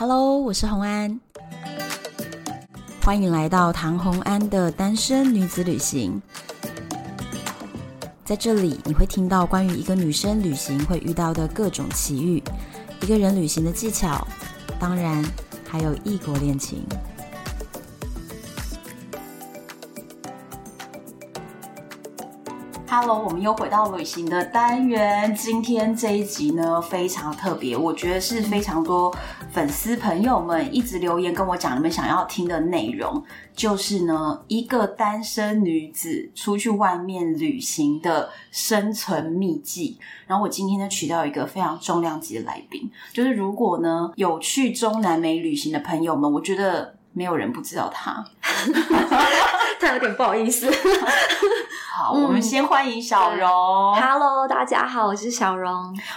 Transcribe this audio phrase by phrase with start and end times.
[0.00, 1.20] Hello，我是洪安，
[3.04, 6.22] 欢迎来到唐洪安的单身女子旅行。
[8.24, 12.42] 在这里，你会听到关于一个女生旅行会遇到的各种奇遇，
[13.02, 14.26] 一个人旅行的技巧，
[14.78, 15.22] 当然
[15.68, 16.82] 还有异国恋情。
[22.88, 25.36] Hello，我们又回到旅行的单元。
[25.36, 29.14] 今天这一集呢，非常特别，我觉得是非常多
[29.52, 33.20] 粉丝朋友们一直留言跟我讲，你们想要听的内容，
[33.52, 39.98] 就是呢，一个单身女子出去外面旅行的生存秘籍。
[40.28, 48.24] 然后我今天呢，取到一个非常重量级的来宾，就是如果呢有去中南美旅行的朋友们，我觉得没有人不知道他。
[49.80, 50.70] 他有点不好意思。
[51.92, 53.48] 好，嗯、我们先欢迎小荣。
[53.96, 55.72] Hello，大家好，我是小荣。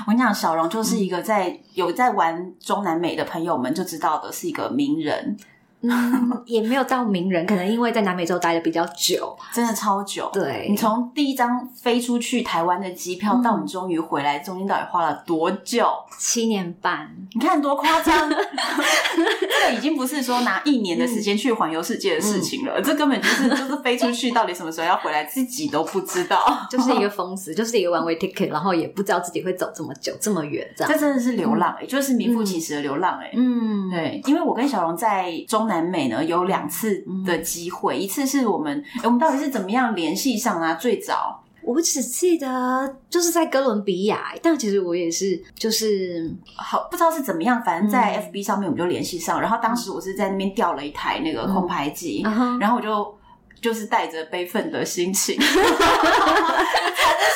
[0.06, 5.38] 我跟你讲，小荣就是一个在、嗯、有在玩中南美的朋友们就知道的是一个名人。
[5.84, 10.30] 嗯，也没有到名人，可能因为在南美洲待的比较久，真的超久。
[10.32, 15.86] 对，你从第一张飞出去台湾的机票到你终于回来，中间到底花了多久？
[16.18, 17.14] 七年半。
[17.34, 18.30] 你看多夸张！
[18.32, 26.66] 这个已经不是说拿一年的时间去环游世界的事情了，嗯、这根本就是就是飞出去，到底什么时候要回来，自己都不知道。
[26.72, 30.94] 就是一个疯子，就是一个 one way ticket，然后也不知道自己会走这么久这么远，这样。
[30.94, 33.34] 这真的是流浪哎、就是名副其实的流浪哎、欸。
[33.36, 35.73] 嗯，对，因为我跟小龙在中南。
[35.74, 40.76] 南美呢有两次的机会，嗯、一次是我们，我们到底是怎么样联系上啊？
[40.76, 53.16] 最早我只记得就是在哥伦比亚，但其实我也是就是好不知道是怎么样，反正在 FB 上面我们就联系上，嗯、然后当时我是在那边调了一台那个空拍机，嗯、然后我就
[53.62, 55.54] 就是带着悲愤的心情， 还是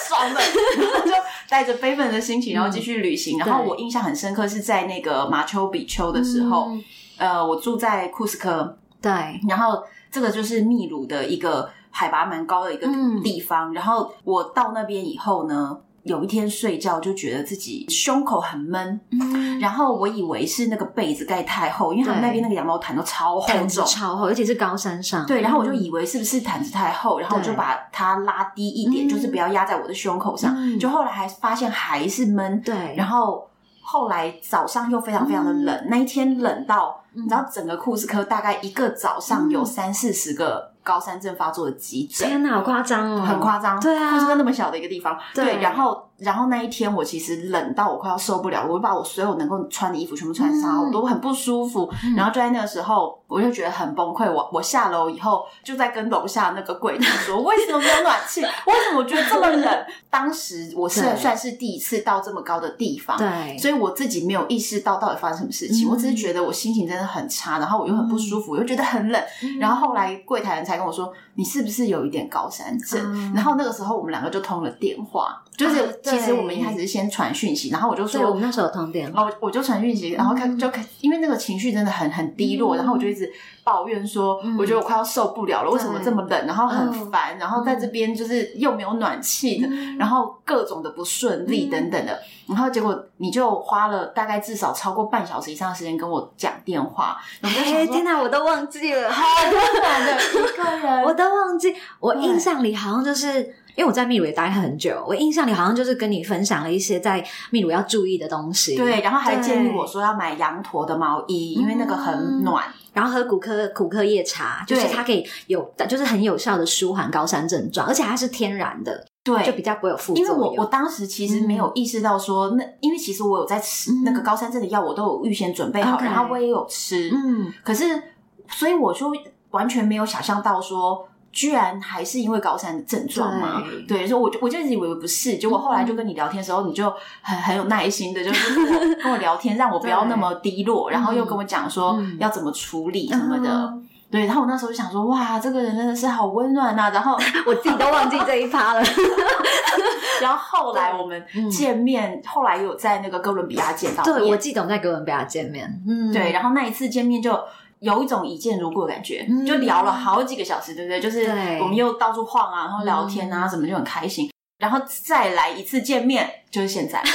[0.10, 0.42] 爽的，
[1.08, 1.14] 就
[1.48, 3.38] 带着悲愤的心情，然后继续旅行。
[3.38, 6.74] 嗯、然后我印象很深刻是在那个马丘比丘的时候。
[7.18, 9.12] 嗯呃，我住在库斯科，对，
[9.48, 12.88] 然后这个就是秘鲁的一个海拔蛮高的一个
[13.24, 13.72] 地方。
[13.72, 25.26] 嗯、然后我到那边以后呢，有一天睡觉就觉得自己胸口很闷，嗯、然后我以为是那个被子盖太厚，因为他们那边那个羊毛毯都超厚重，超厚，而且是高山上。
[25.26, 30.54] 对，然后我就以为是不是毯子太厚，然后我就把它拉低一点，就是不要压在我的胸口上。
[30.56, 33.48] 嗯、就后来还发现还是闷，对，然后。
[33.90, 42.30] 后来早上又非常非常的冷，嗯、那一天冷到，嗯、你知道整个库斯科大概一个早上有三四十个高山症发作的急诊。
[42.30, 43.78] 天哪，好夸张哦，很夸张。
[43.82, 46.02] 对啊，库斯科那么小的一个地方，对，对，然后。
[46.18, 51.88] 然后那一天我其实冷到我快要受不了，我就把我所有能够穿的衣服全部穿上，我都很不舒服。
[52.16, 54.26] 然后就在那个时候，我就觉得很崩溃。
[54.34, 58.42] 我我下楼以后就在跟楼下那个柜台说：“为什么没有暖气？
[58.66, 65.88] 为什么我觉得这么冷？”当时我是算是第一次到这么高的地方，对，所以我自己没有意识到到底发生什么事情。
[65.88, 69.24] 我只是觉得我心情真的很差，然后我又很不舒服，我又觉得很冷。
[69.60, 73.00] 然后后来柜台人才跟我说：“你是不是有一点高山症？”
[73.34, 76.98] 然后那个时候我们两个就通了电话，就是其实我们一开始是。
[76.98, 83.32] 先传讯息，然后我就说，我们那时候通电，然后我就传讯息，然后看就看，因为那个情绪真的很很低落，然后我就一直
[83.64, 89.68] 抱怨说，我觉得我快要受不了了，为什么这么冷，然后很烦，然后在这边就是又没有暖气的，
[90.00, 100.18] 然后各种的不顺利等等的，然后结果你就花了大概至少超过半小时以上的时间跟我讲电话，哎，天哪，我都忘记了，好突然的？
[100.34, 103.56] 一个人，我都忘记，我印象里好像就是。
[103.78, 108.76] 因为我在秘鲁也待很久，我印象里好像就是跟你分享了一些在秘鲁要注意的东西。
[108.76, 112.66] 对，然后还建议我说要买羊驼的毛衣，因为那个很暖。
[112.68, 120.36] 嗯、然后喝古柯古柯叶茶，就是它可以有，对就是很有效的舒缓高山症状，而且它是天然的，对，就比较不会有副作用。
[120.36, 128.02] 因为我我当时其实没有意识到说，嗯、那因为其实我有在吃那个高山症的药，我都有预先准备好，嗯、然后我也有吃，嗯，可是
[128.50, 129.14] 所以我就
[129.52, 131.08] 完全没有想象到说。
[131.38, 133.62] 居然还是因为高山的症状吗？
[133.88, 138.56] 对，所以我就我就一直以为不是，结果后来就跟你聊天的时候，你就很很有耐心的，就是
[138.98, 143.52] 跟我聊天，让我不要那么低落，然后又跟我讲说要怎么处理什么的。
[143.52, 146.90] 嗯、对，然后我那时候就想说，哇，这个人真的是好温暖呐、啊。
[146.90, 148.82] 然后我自己都忘记这一趴了。
[150.20, 155.84] 然后后来我们见面，嗯、后来有在那个哥伦比亚见到面，对，我记得我们在哥伦比亚见面。
[155.88, 157.40] 嗯，对，然后那一次见面就。
[157.80, 161.00] 有一种一见如故的感觉，嗯、就聊了好几个小时，对不对？
[161.00, 161.28] 就是
[161.62, 164.28] 我们又到处晃啊，然后聊天啊，什么就很开心。
[164.28, 167.04] 嗯、然后再来一次见面，就是现在。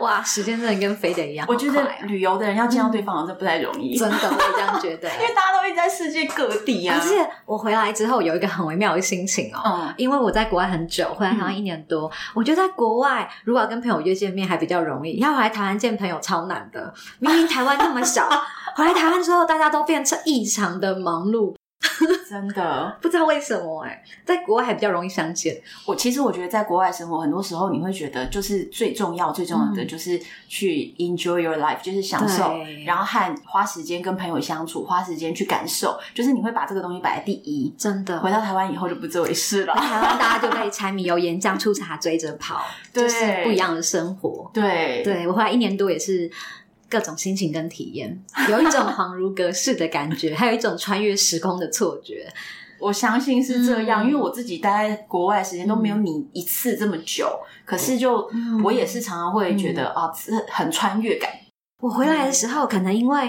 [0.00, 1.46] 哇，时间真的跟飞的一样。
[1.46, 5.06] 我觉得旅游的人要见到对方好像不太容易，真的，我也这样觉得。
[5.20, 6.98] 因为大家都一直在世界各地啊。
[6.98, 16.94] 而且我回来之后有一个很微妙的心情哦，嗯，因为我在国外很久，回来台湾一年多，我觉得在国外如果要跟朋友约见面还比较容易，要回来台湾见朋友超难的。
[17.18, 18.26] 明明台湾那么小，
[18.74, 21.54] 回来台湾之后大家都变成异常的忙碌。
[22.28, 25.58] 真的不知道为什么哎、欸，在国外还比较容易相见。
[25.86, 37.74] 我其实我觉得在国外生活，很多时候你会觉得，就是最重要、最重要的就是去 enjoy your life，、嗯、就是享受，然后和花时间跟朋友相处，花时间去感受，就是你会把这个东西摆在第一。
[37.78, 39.74] 真的，回到台湾以后就不这回事了。
[39.74, 42.60] 台湾大家就被 柴米油盐酱醋茶追着跑，
[42.92, 44.50] 就是不一样的生活。
[44.52, 46.30] 对，对我回来一年多也是。
[46.90, 52.26] 各种心情跟体验，有一种恍如隔世的感觉， 还有一种穿越时空的错觉。
[52.80, 61.30] 我相信是这样，嗯、因为我自己待在国外时间都没有你一次这么久，嗯、可是就、嗯、我也是常常会觉得啊，嗯、很穿越感。
[61.82, 63.26] 我回来的时候，可能因为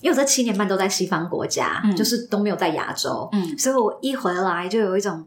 [0.00, 5.24] 因为我这七年半都在西方国家，嗯、就是都没有在亚洲，嗯，所以我一回来就有一种。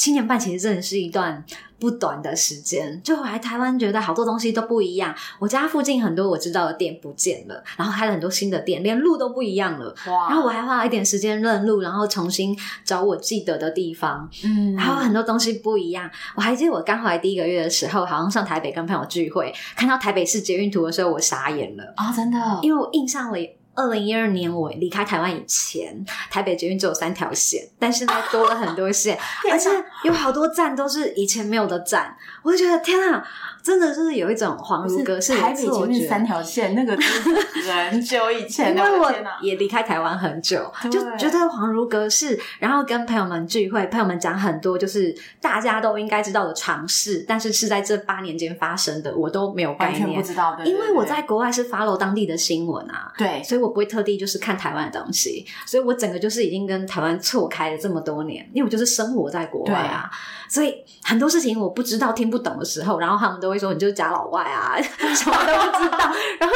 [0.00, 1.44] 七年半其实真的是一段
[1.78, 5.14] 不短的时间，就来台湾觉得好多东西都不一样。
[5.38, 9.94] 我家附近很多我知道的店不见了，然后开了很多新的店，连路都不一样了。
[10.06, 10.30] 哇！
[10.30, 14.26] 然后我还花了一点时间认路，然后重新找我记得的地方。
[14.42, 16.10] 嗯，然后很多东西不一样。
[16.34, 22.10] 我还记得我刚回来第一个月的时候，好像上台北跟朋友聚会，看到台北市捷运图的时候，我傻眼了啊！
[22.10, 23.50] 真的，因为我印象里。
[23.72, 29.16] 二零一二年我离开台湾以前，台北捷运只有三条线，但现在多了很多线，
[29.50, 29.70] 而且
[30.04, 33.24] 有好多站都是以前没有的站，我就觉得天啊！
[33.62, 35.36] 真的就是有一种恍如隔世。
[35.36, 37.30] 台北捷运三条线，那个是
[37.70, 38.82] 很久以前的。
[38.82, 39.12] 因为我
[39.42, 42.40] 也离开台湾很久，就觉得恍如隔世。
[42.58, 50.64] 然后跟朋友们聚会，朋友们讲很多就是大家都应该知道的常识，但是是在这八年间发生的，我都没有概念，不知道的。
[50.64, 60.10] 因为我在国外是 follow 当地的新闻啊，对，所以我不会特地就是看台湾的东西，所以我整个就是已经跟台湾错开了这么多年，因为我就是生活在国外啊，
[60.48, 65.98] 所以很多事情我不知道、听不懂的时候，然后他们都会说你就是假老外啊， 什么都不知道。
[66.40, 66.54] 然后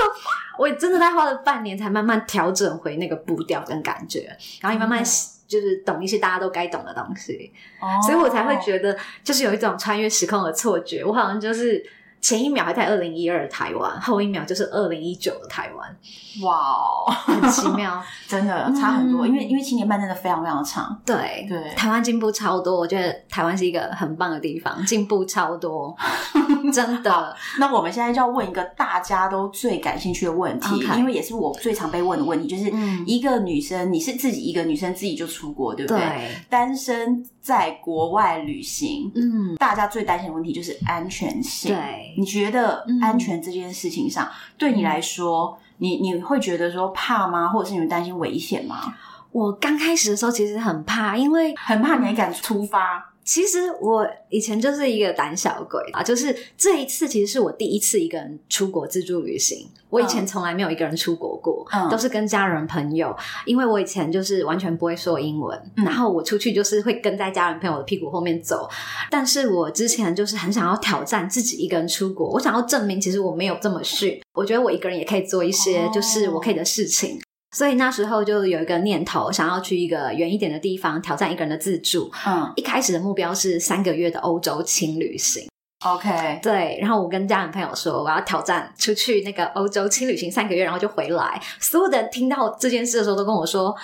[0.59, 5.03] 我真的在花了半年才慢慢调整回那个步调跟感觉，然后也慢慢
[5.47, 11.85] 就是懂一些大家都该懂的东西，哦、所以我才会觉得就是有一种穿越时空的错觉，我好像就是。
[12.25, 15.97] 前一秒还在二零一二台湾，后一秒就是二零一九的台湾，
[16.43, 19.27] 哇哦，很奇妙， 真的差很多。
[19.27, 25.95] 嗯、因为因为七年半真的非常非常长，对对，台湾进步超多，我觉得台湾是一个很棒的地方，进步超多，
[26.73, 27.37] 真的。
[27.59, 30.97] 那我们现在就要问一个大家都最感兴趣的问题，Okay.
[30.97, 32.73] 因为也是我最常被问的问题，就是
[33.05, 36.01] 一个女生，你是自己一个女生自己就出国，对不对？
[36.01, 42.15] 对，单身在国外旅行，嗯，大家最担心的问题就是安全性，对。
[42.17, 47.47] 你觉得安全这件事情上，嗯、对你来说，你你会觉得说怕吗？
[47.49, 48.95] 或者是你们担心危险吗？
[49.31, 53.13] 我刚开始的时候其实很怕，因为很怕你还敢出发。
[53.25, 59.67] 其实我以前就是一个胆小鬼啊，就是这一次其实是我第一次一个人出国自助旅行。
[59.89, 63.17] 我以前从来没有一个人出国过，嗯、都是跟家人朋友。
[63.47, 68.69] 因为我以前就是完全不会说英文，嗯、然后我出去就是会跟在家人朋友的屁股后面走。
[69.09, 74.21] 但是我之前就是很想要挑战自己一个人出国，我想要证明其实我没有这么逊。
[74.33, 77.17] 我觉得我一个人也可以做一些就是我可以的事情。
[77.17, 77.21] 哦
[77.55, 82.11] 所以那时候就有一个念头，想要去一个远一点的地方挑战一个人的自助。
[82.27, 85.49] 嗯，一开始的目标是三个月的欧洲轻旅行。
[85.87, 86.79] OK，对。
[86.81, 91.41] 然后我跟家人朋友说，我要挑战出去那个欧洲轻旅行三个月，然后就回来。
[91.61, 93.75] 所有的人听到这件事的时候，都跟我说：“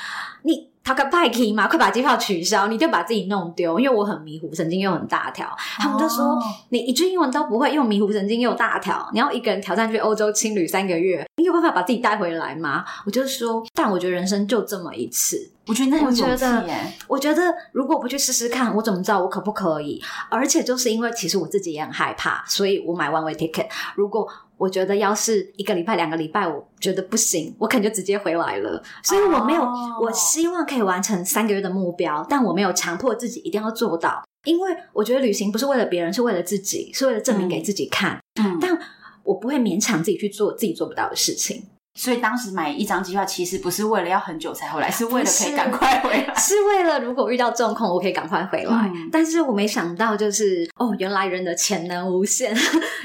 [0.43, 2.67] 你。”他可派克嘛，快把机票取消！
[2.67, 5.47] 你就把自己弄丢，因为我很迷糊，神经又很大条。
[5.79, 6.43] 他们就说、oh.
[6.71, 12.85] 你一句英文都不会，又迷糊，神经又大条，你要一个人挑战去欧洲轻旅三个月，你有办法把自己带回来吗？
[13.05, 15.51] 我就说，但我觉得人生就这么一次。
[15.67, 16.93] 我觉得那很勇气耶。
[17.07, 20.03] 我觉得如果不去试试看，我怎么知道我可不可以？
[20.29, 23.69] 而且就是因为其实我自己也很害怕，所以我买 one way ticket。
[23.95, 24.27] 如果
[24.61, 28.83] 我觉得要是一个礼拜、两个礼拜，我觉得不行，我可能就直接回来了。
[29.03, 30.03] 所以我没有，oh.
[30.03, 38.21] 我希望可以完成三个月的目标，但我没有强迫自己一定要做到，因为我觉得旅行不是为了别人，是为了自己，是为了证明给自己看。
[38.39, 38.79] 嗯，但
[39.23, 41.65] 我不会勉强自己去做自己做不到的事情。
[41.95, 48.91] 所以当时买一张机票，其实不是为了要很久才回来，是为了可以赶快回来，是为了如果遇到状况，我可以赶快回来。
[48.95, 52.55] 嗯、但是我没想到，就是哦，原来人的潜能无限，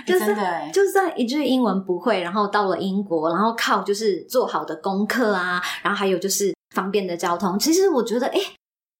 [0.05, 8.53] 就是、欸、真的，就算一句英文不会，然后到了英国，然后靠就是做好的功课啊，然后还有就是方便的交通，其实我觉得，哎、欸，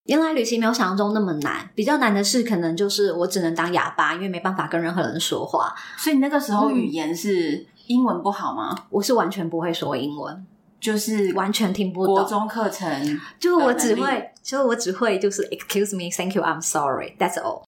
[0.05, 5.73] 原来旅行没有想象中那么难，比较难的是可能就是我只能当哑巴，因为没办法跟任何人说话。
[5.95, 8.85] 所以你那个时候语言是英文不好吗？
[8.89, 10.45] 我是完全不会说英文，
[10.79, 12.15] 就是完全听不懂。
[12.15, 17.63] 国中课程就我只会，就我只会就是 Excuse me, Thank you, I'm sorry, That's all。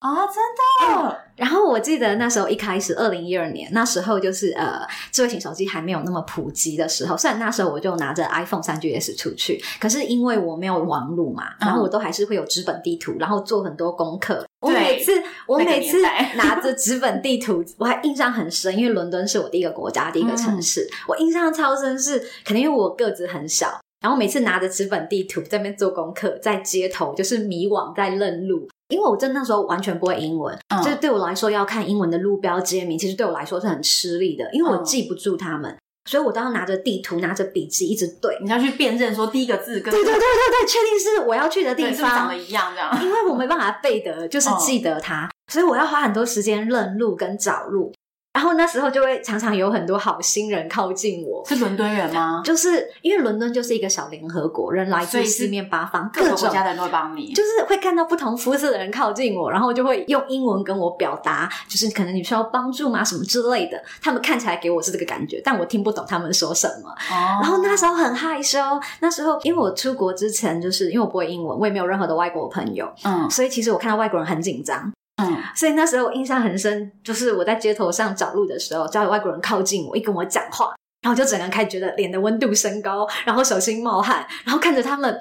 [0.00, 1.08] 啊，真的。
[1.08, 7.16] 嗯 然后我记得那时候一开始，二零一二年那时候就是呃，智慧型手机还没有那么普及的时候。
[7.16, 14.44] 虽然那时候我就拿着 iPhone 三 GS 出去，可是因为我没有网路嘛，然后我都还是会有纸本地图，然后做很多功课。
[14.60, 15.12] 我每次
[15.46, 16.02] 我每次
[16.36, 28.68] 拿着纸本地图，我还印象很深，因为伦敦是我第一个国家，第一个城市，嗯、我印象超深是，可能因为我个子很小，然后每次拿着纸本地图在那边做功课，在街头就是迷惘，在认路。
[28.90, 35.78] 因为我真的那时候完全不会英文，嗯、就是对我来说要看英文的路标街名，其实对我来说是很吃力的，因为我记不住他们，嗯、
[36.10, 47.92] 所以我都要拿着地图，拿着笔记一直对，你要去辨认说第一个字跟对对对对对，确定是我要去的地方，长得一样这样，因为我没办法背得，就是记得它，嗯、所以我要花很多时间认路跟找路。
[48.40, 52.40] 然后那时候就会常常有很多好心人靠近我，是伦敦人吗？
[52.42, 63.04] 就是因为伦敦就是一个小联合国，人来自四面八方，各个国家的人都会帮你，就是会看到不同肤色的人靠近我，然后就会用英文跟我表达，就是可能你需要帮助吗？
[63.04, 63.78] 什么之类的。
[64.00, 66.88] 他们看起来给我是这个感觉，但我听不懂他们说什么。
[66.88, 67.42] 哦。
[67.42, 68.58] 然后那时候很害羞，
[69.00, 74.90] 那时候因为我出国之前，就是因为我不会英文，我也没有任何的外国朋友，嗯，所以其实我看到外国人很紧张。
[75.28, 85.20] 嗯，所以那时候我印象很深，就是我在街头上找路的时候，只要有外国人靠近我，一跟我讲话，然后就整个人开始觉得脸的温度升高，然后手心冒汗，然后看着他们，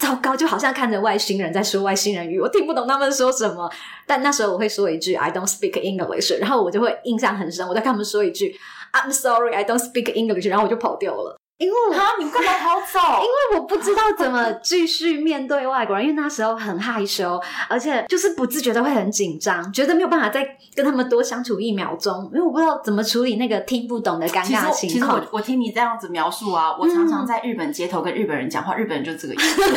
[0.00, 3.70] 糟糕，就好像看着外星人在说外星人语，我听不懂他们说什么。
[4.06, 8.54] 但那时候我会说一句 I don't speak English，然后我就会印象很深，我在跟他们说一句
[8.92, 11.36] I'm sorry I don't speak English，然后我就跑掉了。
[11.62, 12.98] 因为我你干嘛逃走？
[13.22, 24.72] 因为我不知道怎么继续面对外国人，因为那时候很害羞，而且就是不自觉的会很紧张，觉得没有办法再跟他们多相处一秒钟，因为我不知道怎么处理那个听不懂的尴尬情况。
[24.72, 29.62] 其实我我听你这样子描述啊，我常常在日本街头跟日本人讲话，嗯、日本人就这个意思。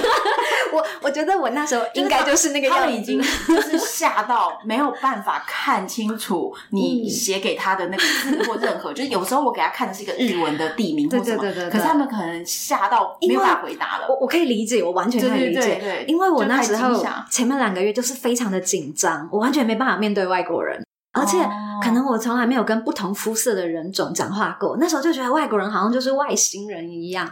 [0.73, 14.07] 我我觉得我那时候应该就是那个样子，他们已经就是吓到没有办法看清楚你写给他的那个字或任何，嗯、 就是有时候我给他看的是一个日文的地名或什么，对对对对对，可是他们可能吓到没有办法回答了。
[14.09, 21.37] 我我可以理解，我完全可以理解，对对对对，因为我那时候前面两个月就是非常的紧张，我完全没办法面对外国人，而且
[21.83, 27.31] 可能我从来没有跟不同肤色的人种讲话过，那时候就觉得外国人好像就是外星人一样，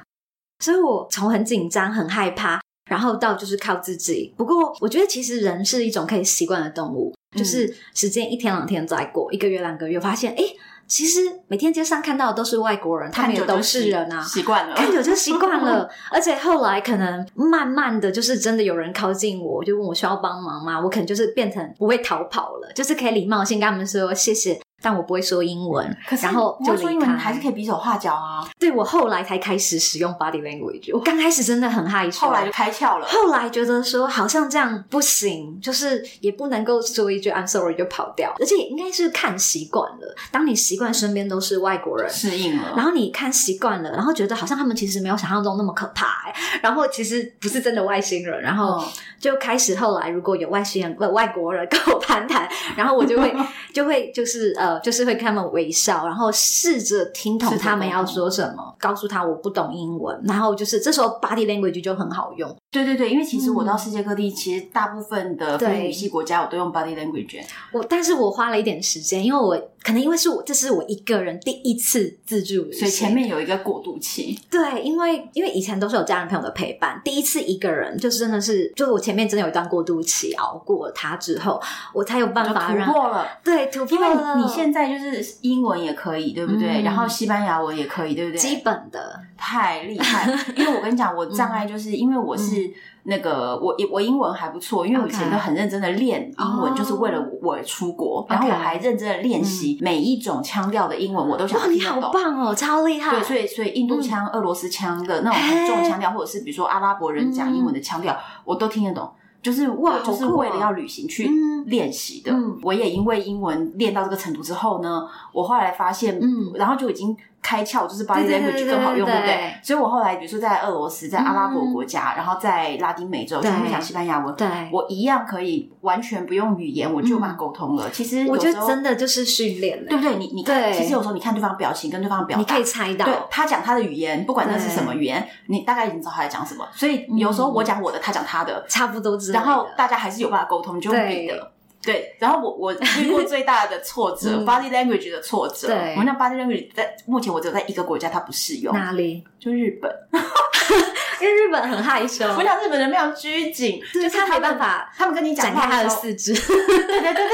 [0.59, 2.59] 所以我从很紧张、很害怕。
[2.91, 10.53] 然后到就是靠自己，不过我觉得其实人是一种可以习惯的动物，嗯、就是时间一天两天再过，一个月两个月，发现诶
[10.93, 20.79] 其实每天街上看到的都是外国人，他们也都是人啊，习惯了， 看久就习惯了， 而且后来可能慢慢的就是真的有人靠近我，就问我需要帮忙吗？
[20.79, 24.61] 我可能就是变成不会逃跑了，就是可以礼貌性跟他们说谢谢。
[24.83, 28.45] 但我不会说英文，可是然后就说英文还是可以比手画脚啊。
[28.59, 33.07] 对，我后来才开始使用 body language，我刚开始真的很害羞，后来就开窍了。
[33.07, 40.15] 后来觉得说好像这样不行，就是也不能够说一句 I'm sorry 就跑掉，而且应该是看习惯了。
[40.29, 48.83] 当你习惯身边都是外国人，适应了，然后你看习惯了，然后觉得好像他们其实没有想象中那么可怕，欸，然后其实不是真的外星人，然后
[49.17, 53.33] 就开始后来如果有外星人、外国人跟我攀谈，然后我就会
[53.73, 54.72] 就会就是呃。
[54.79, 62.55] 就是会看他们微笑，然后试着听懂他们要说什么，告诉他我不懂英文，然后就是这时候 body language 就很好用。
[62.73, 67.39] 对对对，因为其实我到世界各地，嗯、其实大部分的非语系国家我都用 body language。
[67.71, 74.39] 我但是我花了一点时间，因为我可能因为是我这是我一个人第一次自助旅行，所以前面有一个过渡期。
[74.49, 81.61] 对，因为因为以前都是有家人朋友的陪伴，第一次一个人就是真的是，就是我前面真的有一段过渡期，熬过了它之后，
[81.93, 83.27] 我才有办法让突破了。
[83.43, 84.09] 对，突破了。
[84.09, 86.81] 因为你现在就是英文也可以，对不对？
[86.81, 88.39] 嗯、然后西班牙文也可以，对不对？
[88.39, 90.27] 基本的，太厉害。
[90.55, 92.62] 因为我跟你讲，我障碍就是因为我是。
[93.03, 98.25] 那个我我英文还不错，因为我以前都很认真的练英文，就是为了我出国。
[98.29, 101.97] 然后我还认真的练习每一种腔调的英文，我都想听得懂。
[101.97, 103.11] 你好棒哦，超厉害！
[103.11, 109.11] 对，所以所以印度腔、俄罗斯腔的那种很重腔调，或者是比如说阿拉伯人讲英文的腔调，我都听得懂。
[109.41, 111.29] 就是哇，就是为了要旅行去
[111.65, 112.33] 练习的。
[112.61, 117.17] 我也因为英文练到这个程度之后呢，我后来发现，嗯，然后就已经。
[117.43, 119.53] 开窍，就是 body language 更好用，对不对？
[119.61, 127.89] 所以我后来比如说在俄罗斯、在阿拉伯国家，然后在拉丁美洲，就会讲西班牙文，对，我一样可以完全不用语言，我就把沟通了。
[127.91, 130.15] 其实我觉得真的就是训练，对不对？
[130.15, 136.65] 你你看，其实有时候你看对方表情跟对方表达，你可以猜到，对，他讲他的语言，不管那是什么语言，你大概已经知道他在讲什么。
[136.73, 139.41] 所以有时候我讲我的，他讲他的，差不多知道。
[139.41, 141.52] 然后大家还是有办法沟通，就用你的。
[141.83, 142.73] 对，然后我我
[143.03, 145.67] 遇过最大的挫折，body language 的挫折。
[145.67, 149.23] 对，我那 body language 在目前我只有在一个国家它不适用，哪里？
[149.37, 149.91] 就日本，
[151.19, 152.25] 因为日本很害羞。
[152.37, 156.33] 我想日本人非常拘谨，就是他没办法，他们跟你讲话他的四肢。
[156.33, 157.27] 对对对对，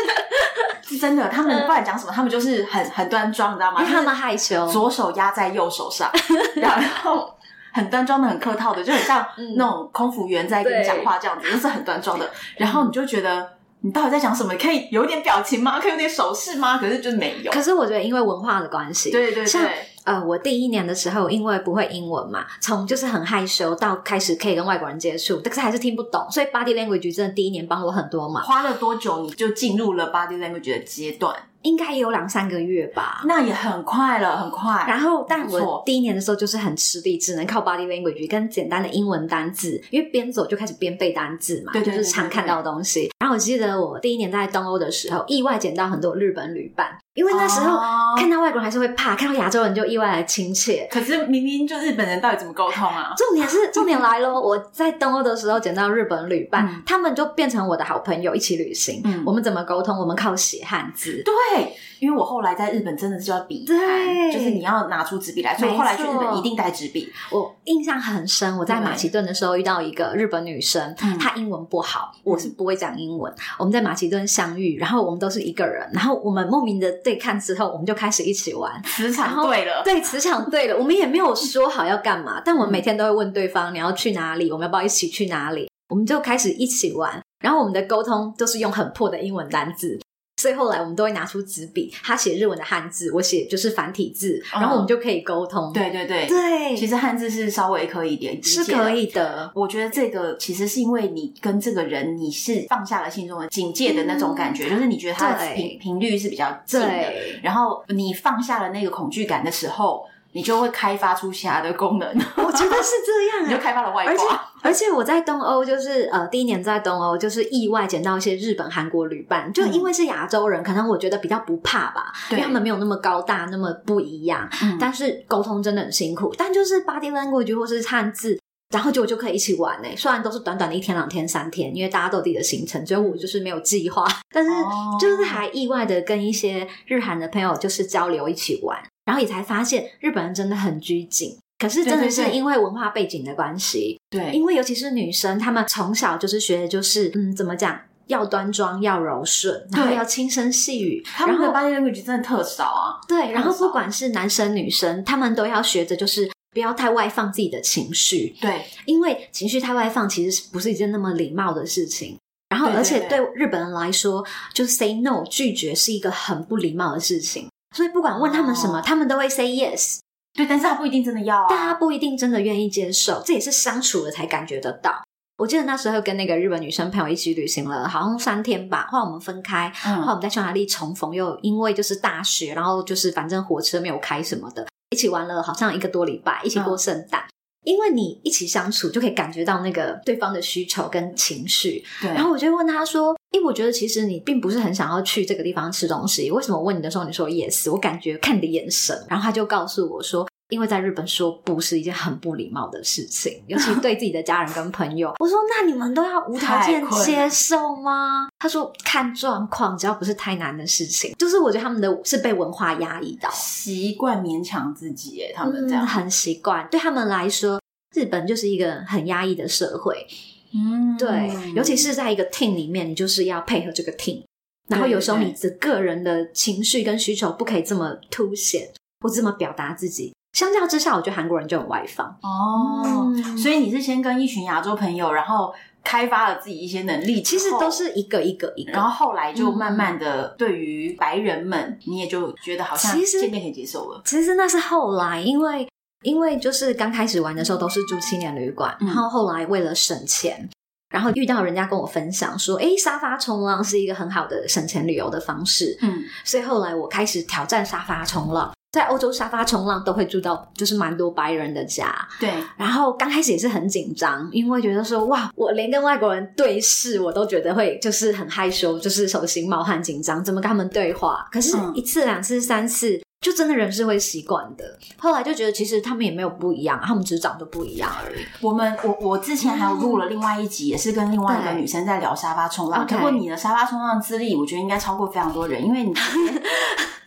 [0.82, 1.28] 是真的。
[1.30, 3.82] 他们不管讲什么，他们就是很很端庄，你知道吗？
[3.82, 6.10] 因为他们害羞，左手压在右手上，
[6.56, 7.32] 然后
[7.72, 9.24] 很端庄的、很客套的，就很像
[9.56, 12.28] 那种空服员在跟你讲话这样子，就是很端庄的。
[12.58, 13.59] 然后你就觉得。
[13.82, 14.54] 你到底在讲什么？
[14.56, 15.80] 可以有点表情吗？
[15.80, 16.78] 可以有点手势吗？
[16.78, 17.52] 可是就是没有。
[17.52, 19.46] 可是我觉得因为文化的关系，对对对。
[19.46, 19.66] 像
[20.04, 28.44] 呃，我第一年的时候，因为不会英文嘛，从就是很害羞到开始可以跟外国人接触，但是还是听不懂，所以 body language 真的第一年帮我很多忙。
[28.44, 31.36] 花了多久你就进入了 body language 的阶段？
[31.62, 34.86] 应该也有两三个月吧，那也很快了，很快。
[34.88, 43.12] 然后，但我第一年的时候就是很吃力，只能靠 body language 跟简单的英文单字，因为边走就开始边背单字嘛，对就是常看到的东西。
[43.20, 46.98] 然后我记得我第一年在东欧的时候，意外捡到很多日本旅伴。
[47.20, 47.78] 因为那时候
[48.16, 50.88] 看到外国人还是会怕，看到亚洲人就意外的亲切。
[50.90, 53.14] 可是明明就日本人到底怎么沟通啊？
[53.18, 59.02] 重点是 重点来咯，我在东欧的时候捡到日本旅伴，嗯、他们就变成我的好朋友，一起旅行。
[59.04, 60.00] 嗯，我们怎么沟通？
[60.00, 61.22] 我们靠写汉字。
[61.26, 65.58] 对，因为我后来在日本真的是要笔对，就是你要拿出纸笔来。
[65.58, 67.12] 所以我后来去日本一定带纸笔。
[67.32, 73.34] 我印象很深，我在马其顿的时候遇到一个日本女生，她英文不好，我是不会讲英文。
[73.58, 76.90] 我们在马其顿相遇，然后我们都是一个人，然后我们莫名的。
[77.10, 90.00] 对，看之后我们就开始一起玩，磁场对了，对，磁场对了，我们也没有说好要干嘛，但我们每天都会问对方你要去哪里，我们要不要一起去哪里，我们就开始一起玩，然后我们的沟通都是用很破的英文单字。
[90.40, 95.74] 所以后来我们都会拿出纸笔，他写日文的汉字，我写就是繁体字，然后我们就可以沟通。
[95.74, 96.26] 对对对。
[96.28, 99.52] 对，其实汉字是稍微可以点，是可以的。
[99.54, 110.08] 我觉得这个其实是因为你跟这个人你是放下了心中的警戒的那种感觉，就是你觉得他的频频率是比较近的，然后你放下了那个恐惧感的时候。
[110.32, 112.08] 你就会开发出其他的功能，
[112.38, 114.12] 我觉得是这样， 你就开发了外挂。
[114.14, 114.24] 而且
[114.62, 124.48] 而且我在东欧，就是呃第一年在东欧，就是意外捡到一些日本、韩国旅伴，就因为是亚洲人，可能我觉得比较不怕吧，因为他们没有那么高大，那么不一样。
[124.80, 128.40] 但是沟通真的很辛苦，但就是 body language 或是汉字，
[128.72, 129.96] 然后就就可以一起玩诶。
[129.96, 134.52] 虽然都是短短的一天、两天、三天，因为大家都有自己的行程，所以我就是没有计划，但是
[135.00, 138.78] 就是还意外的跟一些日韩的朋友就是交流一起玩。
[139.10, 144.00] 然后也才发现日本人真的很拘谨，可是真的是因为文化背景的关系。
[144.08, 151.02] 对，因为尤其是女生，她们从小就是学的就是嗯，怎么讲，要端庄，要柔顺，然后要轻声细语。
[151.04, 153.02] 他们的 body language 真的特少啊。
[153.08, 158.36] 对，然后不管是男生女生，他们都要学着就是不要太外放自己的情绪。
[158.40, 162.16] 对，因为情绪太外放，其实不是一件那么礼貌的事情。
[162.50, 167.48] 然后，而且对日本人来说，就是 say no 拒绝是一个很不礼貌的事情。
[167.76, 170.00] 所以不管问他们什么，哦、他们都会 say yes。
[170.34, 175.02] 对，但是他不一定真的要啊，但他不一定真的愿意接受，这也是相处了才感觉得到。
[175.38, 178.88] 我记得那时候跟那个日本女生朋友一起旅行了，好像三天吧。
[178.92, 187.22] 后来我们分开，嗯、后来我们在匈牙利重逢，又因为就是大雪，然后就是反正火车没有开什么的，一起玩了好像一个多礼拜，一起过圣诞。
[187.22, 187.30] 嗯
[187.64, 191.84] 因为你一起相处，就可以感觉到那个对方的需求跟情绪。
[192.02, 197.72] 对，然后我就问他说：“因为我觉得其实你并不是很想要去这个地方吃东西，为什么我问你的时候你说 yes？
[197.72, 200.29] 我感觉看你的眼神。”然后他就告诉我说。
[200.50, 205.14] 因为在日本说不是一件很不礼貌的事情，尤其对自己的家人跟朋友。
[205.22, 215.12] 我说：“那你们都要无条件接受吗？”他说：“看状况，只要不是太难的事情。”就是我觉得他们的是被文化压抑到，习惯勉强自己。
[215.12, 216.68] 耶，他们这样、嗯、很习惯。
[216.70, 217.62] 对他们来说，
[217.96, 220.08] 日本就是一个很压抑的社会。
[220.52, 224.24] 嗯，对，尤其是在一个 team 里面，你就是要配合这个 team。
[224.68, 230.14] 然后有时候你的个人的情绪跟需求不可以这么凸显，不这么表达自己。
[230.34, 232.84] 相较之下，我觉得韩国人就很外放哦。
[232.86, 244.02] 嗯、所以你是先跟一群亚洲朋友，然后开发了自己一些能力，其实都是一个一个一个，然后后来就慢慢的对于白人们，嗯、你也就觉得好像渐渐可以接受了。
[244.06, 245.68] 其实那是后来，因为
[246.04, 250.48] 因为就是刚开始玩的时候都是住青年旅馆，嗯、然后后来为了省钱，
[250.90, 258.52] 然后遇到人家跟我分享说，哎，沙发冲浪是一个很好的省钱旅游的方式，嗯，所以后来我开始挑战沙发冲浪。
[258.72, 262.30] 在欧洲沙发冲浪都会住到就是蛮多白人的家，对。
[262.56, 271.28] 然后刚开始也是很紧张，因为觉得说哇，我连跟外国人对视我都觉得会就是很害羞，就是手心冒汗紧张，怎么跟他们对话？
[271.32, 274.78] 可是一次、两次、三次，就真的人是会习惯的。
[274.98, 278.26] 后来就觉得其实他们也没有不一样，他们只是长得不一样而已。
[278.42, 282.86] 我们我我之前还有录了另外一集，也是跟另外一个女生在聊沙发冲浪。
[282.88, 285.94] 不过你的沙发冲浪资历，我觉得应该超过非常多人，因为你。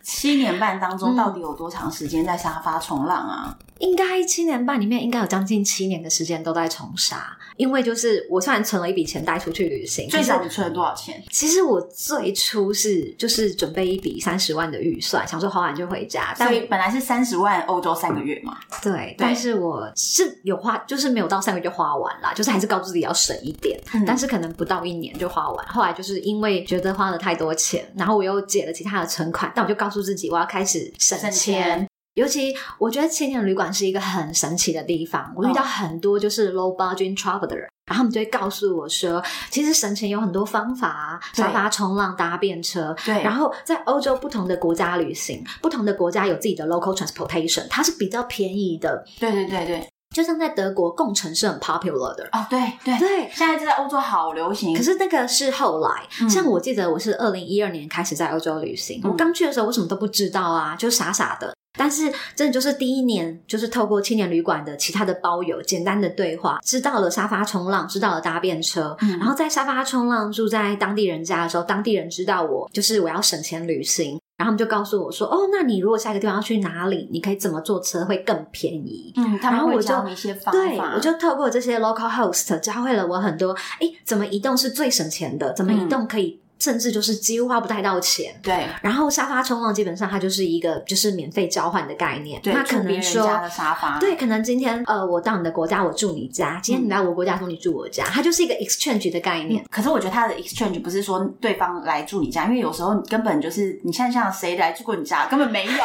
[0.03, 3.45] 七年半当中，到底有多长时间在沙发冲浪啊？
[3.47, 7.35] 嗯应该七年半里面，应该有将近七年的时间都在冲沙。
[7.57, 11.23] 因为就是我虽然存了一笔钱带出去旅行，最少你存了多少钱？
[11.31, 16.33] 其实我最初是就是准备一笔三十万的预算，想说花完就回家。
[16.35, 18.57] 所以本来是三十万欧洲三个月嘛。
[18.81, 23.79] 对，对但是我是有花，就是没有到三个月就花完啦，就是还是告诉自己要省一点。
[23.93, 25.67] 嗯、但是可能不到一年就花完。
[25.67, 31.87] 后来就是因为觉得花了太多钱，然后我又借了其他的存款，但我就告诉自己我要开始省钱。
[32.15, 35.33] 尤其我觉得青年旅馆是一个很神奇的地方。
[35.35, 42.95] 我遇到很多就是 low budget travel 的人，然后他们就会告诉我说，其实省钱有很多方法，沙发冲浪、搭便车。
[43.03, 43.23] 对。
[43.23, 49.03] 然后在欧洲不同的国家旅行，不同的国家有自己的 local transportation，它是比较便宜的。
[49.19, 49.87] 对对对对。
[50.15, 52.23] 就像在德国，共乘是很 popular 的。
[52.31, 53.27] 哦，对对对。
[53.33, 54.77] 现在在欧洲好流行。
[54.77, 61.51] 可是那个是后来，嗯、像我记得我是二零一二年开始在欧洲旅行，嗯、我刚去的时候我什么都不知道啊，就傻傻的。
[61.77, 68.95] 但是，真的就是第一年，就是透过青年旅馆的其他的包友简单的对话，知道了沙发冲浪，知道了搭便车。
[69.01, 80.59] 嗯，然后在沙发冲浪住在当地人家的时候，当地人知道我就是我要省钱旅行，然后他们就告诉我说：“哦，那你如果下一个地方要去哪里，你可以怎么坐车会更便宜？”嗯，他们会教你一些方法。
[80.59, 83.51] 对，我就透过这些 local host 教会了我很多。
[83.79, 85.51] 哎，怎么移动是最省钱的？
[85.53, 86.39] 怎么移动可以？
[86.63, 88.65] 甚至就是几乎花不太到钱，对。
[88.81, 92.53] 然后沙发冲浪基本上它就是一个就是免费交换的概念，对。
[92.53, 99.65] 那可能说家的沙发，对，可能今天呃我到你的国家我住你家，今天你来我国家住你住我家，它就是一个 exchange 的概念。
[99.69, 105.83] 可是我觉得它的 exchange 不是说对方来住你家，因为有时候根本就是你像像谁来住过你家根本没有。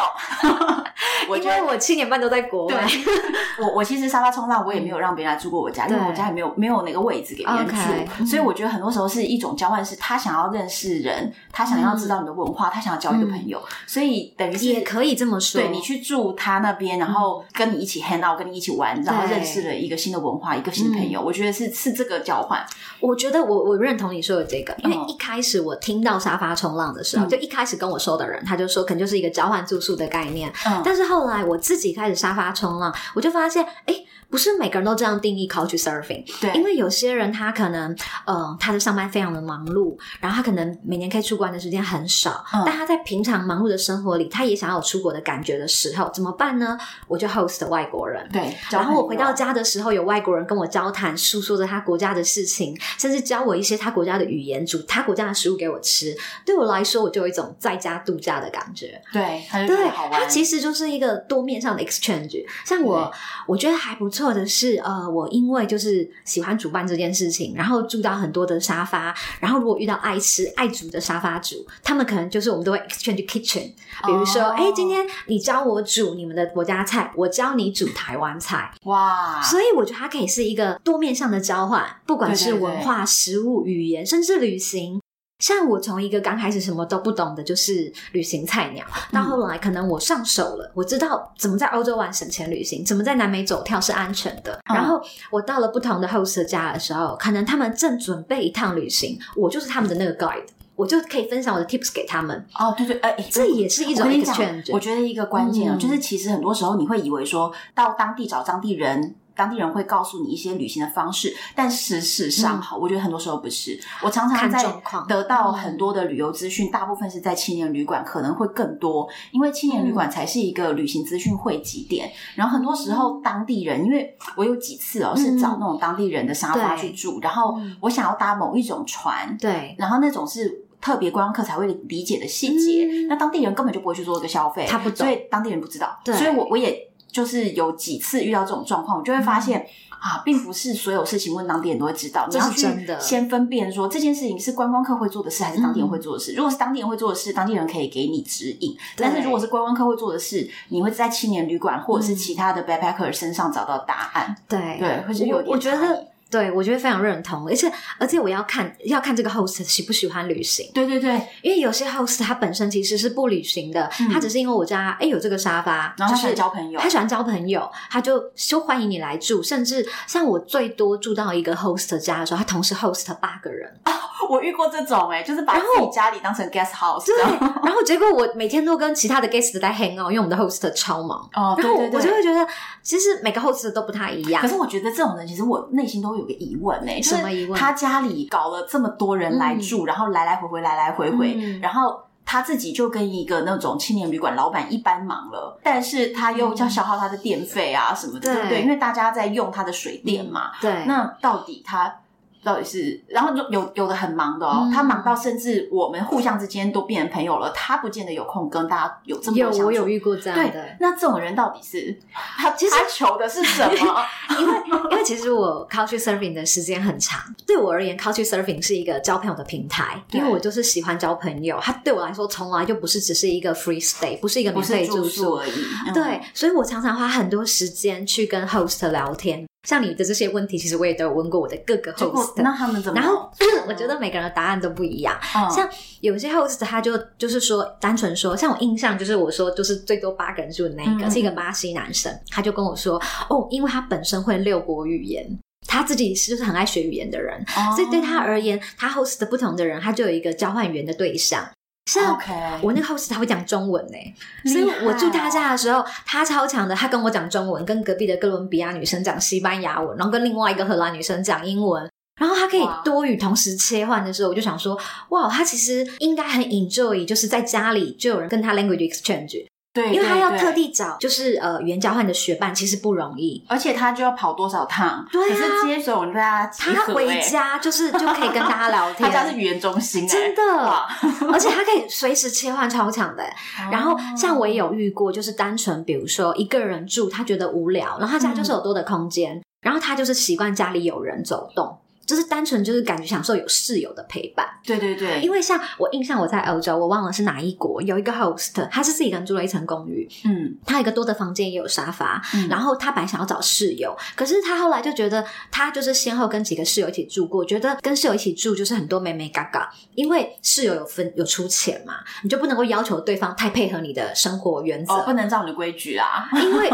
[1.36, 2.86] 因为我七年半都在国外，
[3.60, 11.32] 我我其实沙发冲浪我也没有让别人来住过我家，因为我家也没有没有那个位置给别人住，所以我觉得很多时候是一种交换，是他想要认识人。
[11.52, 15.60] 他想要知道你的文化，嗯、他想要交一个朋友，嗯、所以等于是也可以这么说。
[15.60, 21.20] 对，你去住他那边，然后跟你一起 hang out，跟你一起玩，然后认识了一个新的文化，一个新的朋友。
[21.20, 22.64] 嗯、我觉得是是这个交换。
[23.00, 30.52] 我觉得我我认同你说的这个，因为一开始我听到沙发冲浪的时候，嗯、就一开始跟我说的人，他就说可能就是一个交换住宿的概念。
[30.66, 34.04] 嗯，但是后来我自己开始沙发冲浪，我就发现，哎。
[34.30, 46.78] 不是每个人都这样定义 Couchsurfing，对，因为有些人他可能，呃，他的上班非常的忙碌，然后他可能每年可以出国玩的时间很少，嗯，但他在平常忙碌的生活里，他也想要有出国的感觉的时候，怎么办呢？
[47.06, 56.14] 我就 host 外国人，对，然后我回到家的时候，有外国人跟我交谈，诉说着他国家的事情，甚至教我一些他国家的语言，煮他国家的食物给我吃。
[56.44, 59.00] 对我来说，我就有一种在家度假的感觉。
[59.10, 59.42] 对。
[59.66, 62.44] 对，他其实就是一个多面上的 exchange。
[62.66, 63.10] 像我，
[63.46, 64.17] 我觉得还不错。
[64.18, 73.72] 错的是，呃，我因为就是喜欢主办这件事情，然后住到很多的沙发，然后如果遇到爱吃爱煮的沙发主，他们可能就是我们都会 exchange kitchen，
[74.04, 85.00] 比如说，哎、oh.，今天你教我煮你们的国家菜，我教你煮台湾菜，哇.所以我觉得它可以是一个多面向的交换，不管是文化、食物、语言，甚至旅行。
[85.38, 94.60] 像我从一个刚开始什么都不懂的，就是旅行菜鸟，到后来可能我上手了，我知道怎么在欧洲玩省钱旅行，怎么在南美走跳是安全的。
[94.64, 102.44] 然后我到了不同的 host 家的时候，可能他们正准备一趟旅行，我就是他们的那个 guide，我就可以分享我的 tips 给他们。
[102.58, 104.72] 哦，对对，哎，这也是一种 exchange。
[104.72, 109.14] 我觉得一个关键啊，嗯、就是其实很多时候你会以为说到当地找当地人。
[109.38, 113.78] 当地人会告诉你一些旅行的方式，但事实上，好，我觉得很多时候不是。
[114.02, 114.60] 我常常在
[115.06, 122.10] 得到很多的旅游资讯，大部分是在青年旅馆，可能会更多，因为青年旅馆才是一个旅行资讯汇集点。
[122.34, 136.87] 然后很多时候，当地人，因为我有几次哦，是找那种当地人的沙发去住，然后我想要搭某一种船，对，然后那种是特别观光客才会理解的细节，那当地人根本就不会去做这个消费，他不懂，所以当地人不知道，所以我我也。
[137.10, 139.66] 就是有几次遇到这种状况，我就会发现、嗯、
[139.98, 142.26] 啊，并不是所有事情问当地人都会知道。
[142.30, 142.66] 你要去
[143.00, 146.32] 先分辨说这件事情是观光客会做的事，还是当地人会做的事。
[146.32, 154.36] 嗯、如果是当地人会做的事，当地人可以给你指引；但是如果是观光客会做的事，你会在青年旅馆或者是其他的 backpacker 身上找到答案。
[154.48, 156.08] 对对，会是有点我，我觉得。
[156.30, 160.70] 对，我觉得非常认同，而且而且我要看要看这个 host 喜不喜欢旅行。
[160.74, 173.68] 对对对，因为有些 host 他本身其实是不旅行的，嗯、他只是因为我家哎有这个沙发，然后他喜欢交朋友，他喜欢交朋友，他就就欢迎你来住，甚至像我最多住到一个 host 家的时候，他同时 host 八个人。
[173.86, 173.92] 哦，
[174.28, 177.06] 我遇过这种哎，就是把自己家里当成 guest house。
[177.06, 177.16] 对，
[177.64, 181.28] 然后结果我每天都跟其他的 guest 在 hang out，因为我们的 host 超忙。
[181.34, 182.46] 哦，对对对，我就会觉得
[182.82, 184.42] 其实每个 host 都不太一样。
[184.42, 187.02] 可是我觉得这种人，其实我内心都会有个疑问呢。
[187.02, 187.58] 什么疑问？
[187.58, 198.62] 他家里搞了这么多人来住，嗯、然后来来回回，来来回回，嗯、然后他自己就跟一个那种青年旅馆老板一般忙了，但是他又要消耗他的电费啊什么的，嗯、对不对？
[198.62, 200.50] 因为大家在用他的水电嘛。
[200.54, 200.84] 嗯、对。
[200.86, 202.00] 那到底他？
[202.48, 209.36] 到底是，然后就有有的很忙的哦，嗯、他忙到甚至我们互相之间都变成朋友了，他不见得有空跟大家有这么。
[209.36, 210.76] 有，我有遇过这样的。
[210.80, 214.02] 那这种人到底是 他其实他求的是什么？
[214.40, 214.54] 因为
[214.90, 221.58] 因为其实我 Couchsurfing 的时间很长，对我而言 Couchsurfing 是一个交朋友的平台，因为我就是喜欢交朋友。
[221.60, 225.52] 他对我来说从来就不是只是一个 free stay，不是一个免费住宿而已。
[225.88, 229.46] 嗯、对，所以我常常花很多时间去跟 host 聊天。
[229.68, 232.98] 像你的这些问题，其实我也都有问过我的各个 host，那他们怎么？
[232.98, 233.30] 然后
[233.66, 235.14] 我觉得每个人的答案都不一样。
[235.36, 235.68] 嗯、像
[236.00, 242.96] 有些 host，他就就是说，单纯说，像我印象就是我说，就是最多八个人住的那一个，嗯、是一个巴西男生，他就跟我说，
[243.28, 251.46] 哦，因为他本身会六国语言，他自己是就是很爱学语言的人，哦、所以对他而言，他 host 的不同的人，他就有一个交换语言的对象。
[251.88, 252.18] 像
[252.60, 253.96] 我那个 host 他会讲中文呢，
[254.44, 269.46] 哦、所以我住他家的时候，他超强的，他跟我讲中文，跟隔壁的哥伦比亚女生讲西班牙文，然后跟另外一个荷兰女生讲英文，然后他可以多语同时切换的时候，我就想说，哇，他其实应该很 enjoy，就是在家里就有人跟他 language exchange。
[269.72, 275.06] 对，因为他要特地找就是呃语言交换的学伴，其实不容易，而且他就要跑多少趟？
[275.12, 279.08] 对啊，可是接手大家他，他回家就是就可以跟大家聊天。
[279.08, 280.42] 他家是语言中心，真的，
[281.32, 283.22] 而且他可以随时切换，超强的。
[283.70, 291.78] 然后像我也有遇过，就是单纯比如说一个人住，他觉得无聊，然后他家就是有多的空间，然后他就是习惯家里有人走动。
[292.08, 295.20] 就是单纯就是感觉享受有室友的陪伴，对对对。
[295.20, 316.70] 因为像我印象我在欧洲，我忘了是哪一国，有一个 host，他是自己一个人住了一层公寓，嗯，他有一个多的房间也有沙发，嗯，然后他本来想要找室友，可是他后来就觉得他就是先后跟几个室友一起住过，觉得跟室友一起住就是很多美美嘎嘎，因为室友有分有出钱嘛，你就不能够要求对方太配合你的生活原则，哦，不能照你的规矩啊，因为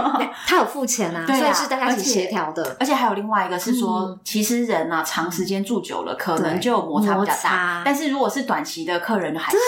[0.47, 5.24] 他有付钱啊， 所以是大家一起协调的，而且还有另外一个是说，其实人啊长。
[5.25, 7.83] 长时间住久了，可能就摩擦比较大。
[7.85, 9.59] 但是如果是短期的客人，还是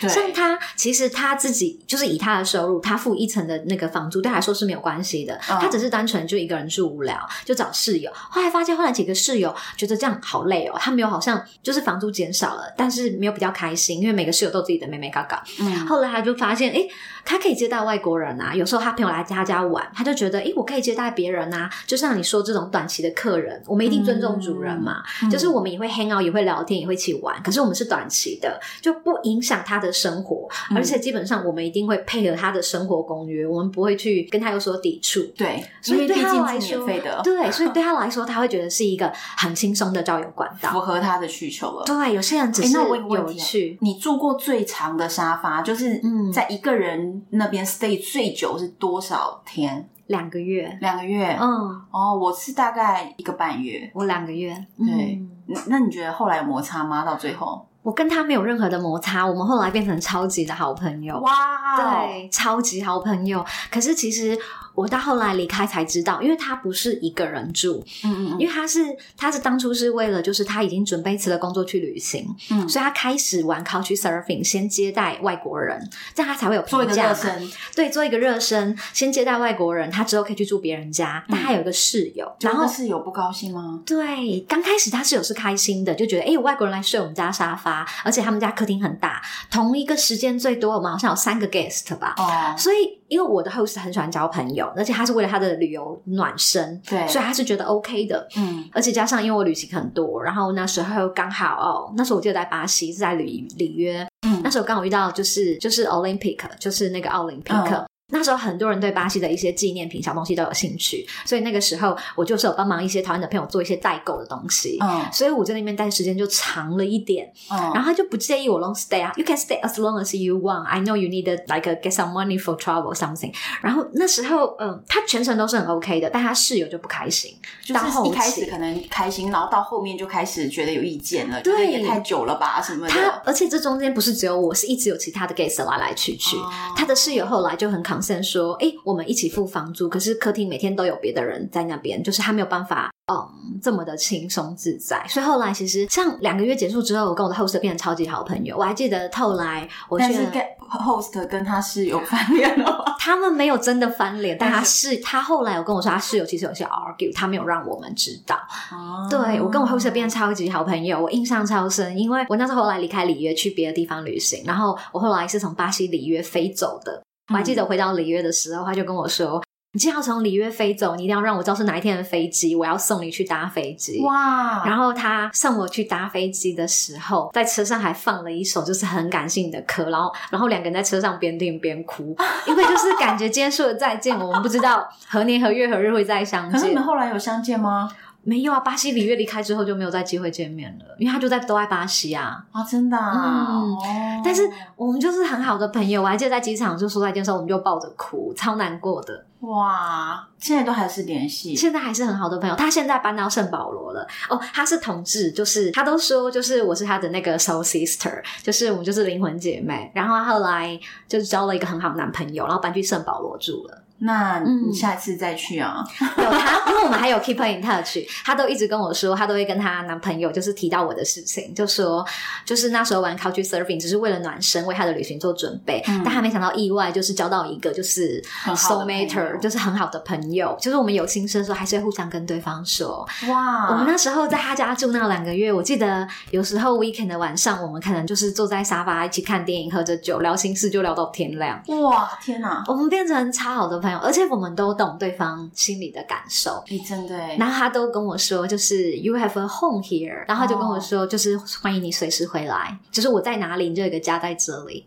[0.00, 0.08] 对。
[0.08, 5.36] 像他，其实他自己就是以他的收入，他付一层的那个房租，对他来说是没有关系的。
[5.38, 8.10] 他只是单纯就一个人住无聊，就找室友。
[8.14, 15.42] 后来发现，后来几个室友觉得这样好累哦，他没有好像就是房租减少了，但是没有比较开心，因为每个室友都有自己的妹妹嘎嘎。
[15.60, 15.86] 嗯。
[15.86, 16.88] 后来他就发现，诶，
[17.24, 18.54] 他可以接待外国人啊。
[18.54, 21.68] 有时候他朋友来他家玩，他就觉得，诶，我可以接待别人啊。
[21.84, 25.64] 就像你说这种短期的客人，我们一定尊重主人嘛，就是我。
[25.64, 27.42] 们也会 hang out，也会聊天，也会一起玩。
[27.42, 30.46] 可是我们是短期的，就不影响他的生活。
[30.70, 35.22] 嗯、而且基本上我们一定会配合他的生活公约，我们不会去跟他有所抵触。
[35.34, 41.84] 对，所以对他来说，的对，所以对他来说，他会觉得是一个很轻松的交友管道， 符合他的需求了。
[41.86, 43.78] 对，有些人只是有趣。
[43.80, 45.98] 你住过最长的沙发，就是
[46.30, 49.88] 在一个人那边 stay 最久是多少天？
[50.06, 51.36] 两个月，两个月。
[51.40, 54.54] 嗯，哦，我是大概一个半月，我两个月。
[54.78, 55.16] 对。
[55.16, 55.30] 嗯
[55.68, 57.04] 那你觉得后来有摩擦吗？
[57.04, 61.20] 到最后，我跟他没有任何的摩擦，我们后来变成超级的好朋友。
[61.20, 61.32] 哇，
[61.76, 63.44] 对，超级好朋友。
[63.70, 64.36] 可是其实。
[64.74, 68.80] 我到后来离开才知道，因为他不是一个人住，嗯嗯，因为他是
[69.16, 76.74] 他是当初是为了就是他已经准备辞了工作去旅行，嗯，所以他开始玩 Couchsurfing，先接待外国人，这样他才会有评价。
[76.76, 81.24] 做一个热身，对，做一个热身，先接待外国人，他之后可以去住别人家。
[81.28, 83.80] 但他有一个室友，然后室友不高兴吗？
[83.86, 87.73] 对，刚开始他室友是开心的，就觉得哎，有外国人来睡我们家沙发，
[88.04, 94.70] 而且他们家客厅很大，同一个时间最多我们好像有三个 guest 吧，哦，所以因为我的 host 很喜欢交朋友。
[94.76, 114.78] 而且他是为了他的旅游暖身，对，所以他是觉得 OK 的，嗯，而且加上因为我旅行很多，然后那时候刚好哦，那时候我记得在巴西是在里里约，嗯，那时候刚好遇到就是就是 Olympic，就是那个奥林匹克，嗯、那时候很多人对巴西的一些纪念品、小东西都有兴趣，所以那个时候我就是有帮忙一些台湾的朋友做一些代购的东西。
[114.80, 117.30] 嗯，所以我在那边待的时间就长了一点。
[117.50, 120.62] 嗯，然后他就不介意我 long stay 啊，you can stay as long as you want.
[120.64, 123.34] I know you need like a, get some money for travel something。
[123.60, 132.92] 然后那时候，嗯，他全程都是很 OK 的，但他室友就不开心，就是一开始可能开心，然后到后面就开始觉得有意见了，对，也太久了吧什么的。
[132.92, 136.36] 他而且这中间不是只有我，是一直有其他的 guest 来来去去。
[136.76, 142.90] 他的室友后来就很 concern 说，哎，我们一起付房租，可是客厅每天都有别的人在那边，就是他没有办法。
[143.12, 148.56] 嗯，这么的轻松自在，所以后来其实像两个月结束之后，我跟我的 host 变成超级好朋友。
[148.56, 158.36] 我还记得后来我去跟 host 跟他室友翻脸了，他们没有真的翻脸，但他室他后来有跟我说，他室友其实有些 argue，他没有让我们知道。
[158.72, 167.02] 哦，对，我跟我 host 变成超级好朋友，我印象超深，因为我那时候后来离开里约去别的地方旅行，然后我后来是从巴西里约飞走的。
[167.28, 169.42] 我还记得回到里约的时候，他就跟我说。
[169.72, 174.00] 你既然要从里约飞走，你一定要让我知道是哪一天的飞机，我要送你去搭飞机。
[174.04, 174.64] 哇！
[174.64, 186.52] 然后他送我去搭飞机的时候，在车上还放了一首就是很感性的歌，然后然后两个人在车上边听边哭，因为就是感觉今天说的再见，我们不知道何年何月何日会再相见。
[186.54, 187.90] 可是你们后来有相见吗？
[188.24, 192.44] 没有啊，巴西里约离开之后就没有再机会见面了，因为他就在都在巴西啊。
[192.52, 193.46] 啊，真的啊。
[193.50, 193.74] 嗯。
[193.74, 193.78] 哦。
[194.24, 199.24] 但是我们就是很好的朋友，我还记得在机场就说再见的时候，我们就抱着哭，超难过的。
[199.40, 202.56] 哇，现在都还是联系，现在还是很好的朋友。
[202.56, 204.06] 他现在搬到圣保罗了。
[204.30, 209.92] 哦，他是同志，就是他都说，就是我是他的那个 soul sister，就是我们就是灵魂姐妹。
[209.94, 213.83] 然后他后来就交了一个很好的男朋友，然后搬去圣保罗住了。
[213.98, 215.82] 那你下次再去啊？
[216.18, 222.04] 有他，因为我们还有 keep in touch，他都一直跟我说，他都会跟他男朋友就是提到我的事情，就说
[222.44, 228.20] 就是那时候玩 Couchsurfing 只是为了暖身，为他的旅行做准备，嗯、但他没想到意外就是交到一个就是
[228.54, 233.06] soulmate，就是很好的朋友，就是我们有心事的时候还是会互相跟对方说。
[233.28, 233.70] 哇！
[233.70, 241.62] 我们那时候在他家住那两个月，我记得有时候 weekend 的晚上，我们可能就是坐在沙发一起看电影，喝着酒聊心事，就聊到天亮。
[241.68, 242.10] 哇！
[242.22, 242.62] 天哪！
[242.66, 243.98] 我们变成超好的朋友。
[243.98, 247.16] 而且我们都懂对方心里的感受，欸、真的。
[247.36, 254.86] 然后他都跟我说，就是 You have a home here，然后他就跟我说，就是欢迎你随时回来，就是我在哪里，你就有个家在这里。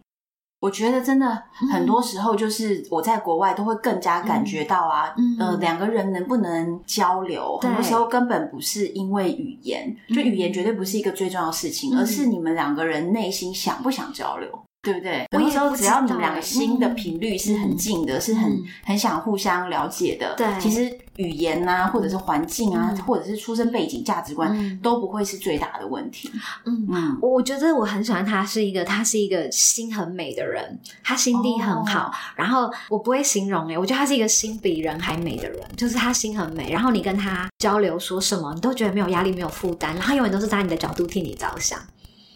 [0.60, 14.50] 我觉得真的很多时候，就是我在国外都会更加感觉到啊，嗯、呃，两个人能不能交流，很多时候根本不是因为语言，就语言绝对不是一个最重要的事情，嗯、而是你们两个人内心想不想交流。
[14.88, 15.28] 对不对？
[15.34, 20.34] 我有时候只要你们两个心的频率是很近的，嗯、是很很想互相了解的。
[20.38, 26.32] 对，其实语言呐、啊，或者是环境啊，嗯、或者是出生背景、价值观，嗯、都不会是最大的问题。
[26.63, 32.08] 嗯嗯，我觉得我很喜欢他，是一个他是一个心很美的人，他心地很好。
[32.08, 36.71] 哦、然后我不会形容哎，我觉得他是一个心比人还美的人，就是他心很美。
[36.71, 41.78] 然后你跟他交流说什么，你都觉得没有压力、没有负担，然后永远都是在你的角度替你着想。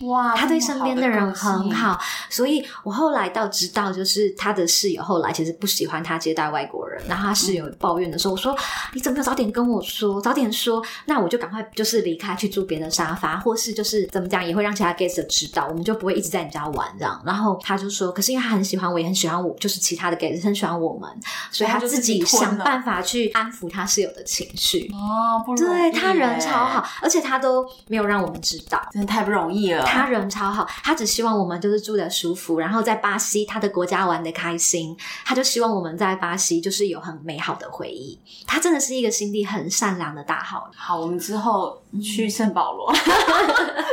[0.01, 7.01] 哇，他对身边的人很好，所以我后来到知道，就是他的室友后来其实不喜欢他接待外国人。
[7.07, 8.55] 然后他室友抱怨的时候，我说
[8.93, 10.21] ：“你怎么没有早点跟我说？
[10.21, 21.09] 早点说，那我就赶快就是离开去住别的沙发，或是就是怎么讲，也会让其他 guest 知道，我们就不会一直在你家玩这样。”然后他就说：“可是因为他很喜欢我，也很喜欢我，就是其他的 guest 很喜欢我们，
[21.51, 25.91] 所以他自己想办法去安抚他室友的情绪。”哦，不容易。
[25.91, 29.83] 对，他人超好，而且他都没有让我们知道，真的太不容易了。
[29.91, 38.19] 他人超好，他只希望我们就是住的舒服，然后在巴西他的国家玩的开心，他就希望我们在巴西就是有很美好的回忆。
[38.47, 40.73] 他真的是一个心地很善良的大好人。
[40.77, 43.01] 好，我们之后去圣保罗， 直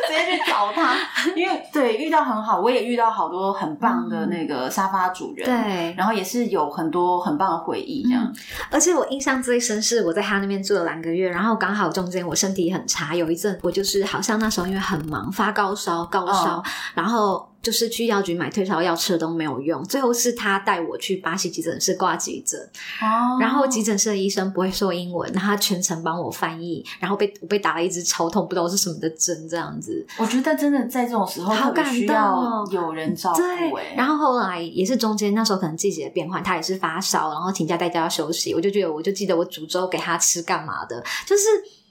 [0.08, 0.96] 接去找他，
[1.36, 8.24] 因为对遇到很好，我也遇到好多很棒的那个沙发主人，嗯、对，然后也是有很多很棒的回忆这样。
[8.24, 8.34] 嗯、
[8.70, 16.56] 而且我印象最深是我在他那边住了两个月，然后刚好中间我身体很差，有一阵我就是好像那时候因为很忙发高烧，高烧。
[16.58, 22.58] 哦然后就是去药局买退烧药吃了都没有用，最后是他带我去巴西急诊室挂急诊。
[23.00, 30.04] 哦，然后急诊室的医生不会说英文，然后他全程帮我翻译，然后被我被打了一支超痛不知道是什么的针，这样子。
[30.18, 33.38] 我觉得真的在这种时候好感动，有人照顾。
[33.38, 38.54] 对，然后后来也是中间那时候可能季节的变换，他也是发烧，然后请假在家休息。
[38.54, 41.44] 我就觉得，我就记得我煮粥给他吃干嘛的，就是。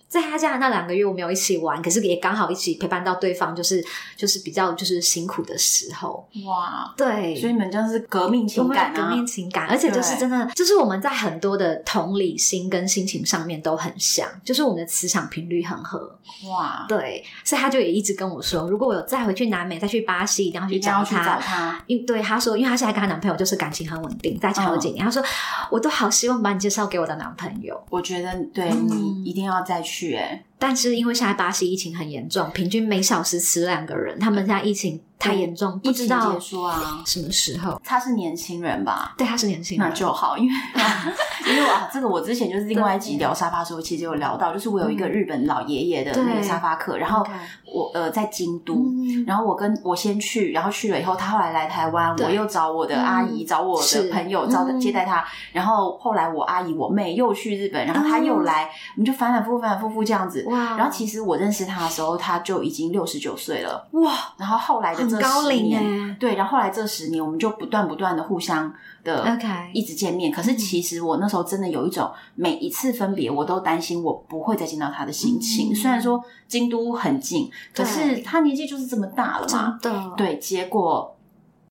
[0.08, 3.84] 在他家的那两个月，我没有一起玩，可是也刚好一起陪伴到对方，就是
[4.16, 6.28] 就是比较就是辛苦的时候。
[6.46, 16.18] 哇，对，所以你们这样是革命情感，革命情感，而且就是真的，就是我们在很多的同理心跟心情上面都很像，就是我们的磁场频率很合。
[16.50, 21.26] 哇，对，所以他就也一直跟我说，如果我有再回去南美，再去巴西，一定要去找他。
[21.26, 25.04] 找他，因对他说，因为他现在跟他男朋友就是感情很稳定，在一起好几年。
[25.04, 25.22] 他说，
[25.70, 27.78] 我都好希望把你介绍给我的男朋友。
[27.90, 30.44] 我觉得对你一定要再去去哎。
[30.60, 34.18] 但是因为现在巴西疫情很严重，平均每小时死两个人。
[34.20, 37.80] 他们现在疫情太严重，不知道结束啊什么时候。
[37.84, 39.14] 他是年轻人吧？
[39.18, 40.38] 对，他是年轻人，那就好。
[40.38, 40.54] 因为
[41.50, 47.26] 因为啊，这个我之前就是另外一集聊沙发的时候，其实有聊到，就是我有一个日本老爷爷的那个沙发客，然后
[47.72, 48.86] 我呃在京都，
[49.26, 60.47] 然后我跟我先去，然后去了以后，他后来来台湾，我又找我的阿姨，找我的朋友，找接待他，然后后来我阿姨我妹又去日本，然后他又来，我们就反反复复反反复复这样子。
[60.48, 60.78] 哇！
[60.78, 63.88] 然后其实我认识他的时候，他就已经六十九岁了。
[63.92, 64.14] 哇！
[64.38, 68.74] 然后后来的这十年，对，然后后来这十年，我们就不断不断的互相
[69.04, 69.26] 的
[69.74, 70.32] 一直见面。
[70.32, 75.76] 可是其实我那时候真的有一种每一次分别，我都担心我不会再见到他的心情。
[75.76, 79.78] 虽然说京都很近，可是他年纪就是这么大了嘛。
[80.16, 81.14] 对，结果。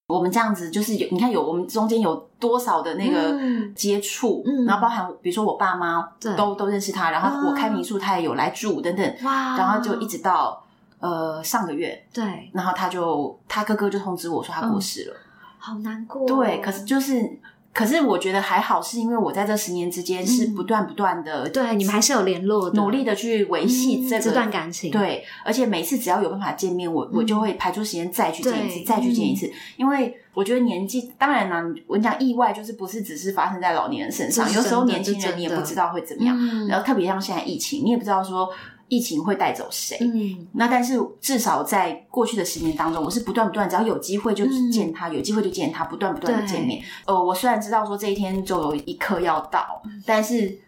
[0.07, 3.39] 我们这样子就是有，你看有我们中间有多少的那个
[3.75, 10.65] 接触，嗯，然后包含比如说我爸妈都都认识他，然后我开民宿他也有来住等等，哇，然后就一直到
[11.01, 15.17] 呃上个月，对，然后他就他哥哥就通知我说他过世了，
[15.59, 17.39] 好难过，对，可是就是。
[17.77, 24.91] 可是我觉得还好，是因为我在这十年之间是不断不断的，对，你们还是有联络，努力的去维系这这段感情。
[24.91, 29.53] 对，而且每次只要有办法见面，我我就会排出时间再去见一次，再去见一次。
[29.77, 36.67] 因为我觉得年纪，当然啦，我讲意外就是不是只是发生在老年人身上，有时候年轻人你也不知道会怎么样。
[36.67, 38.49] 然后特别像现在疫情，你也不知道说。
[38.89, 39.99] 疫情会带走谁？
[40.01, 46.81] 嗯，那但是至少在过去的十年当中，我是不断不断，只要有机会就见他，嗯、有机会就见他，不断不断的见面。
[46.81, 50.59] 对呃，我虽然知道说这一天就有一刻要到，嗯、但是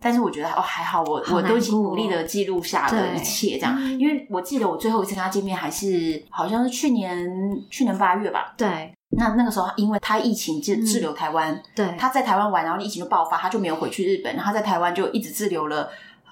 [0.00, 7.28] 但是我觉得哦还好我，我我都已经努力的记录下了一切这样，因为我记得我最后一次跟他见面还是好像是去年
[7.68, 8.54] 去年八月吧。
[8.56, 15.90] 对，那那个时候因为他疫情滞滞留台湾，对，他在台湾玩，然后疫情就爆发，他就没有回去日本，然后他在台湾就一直滞留了。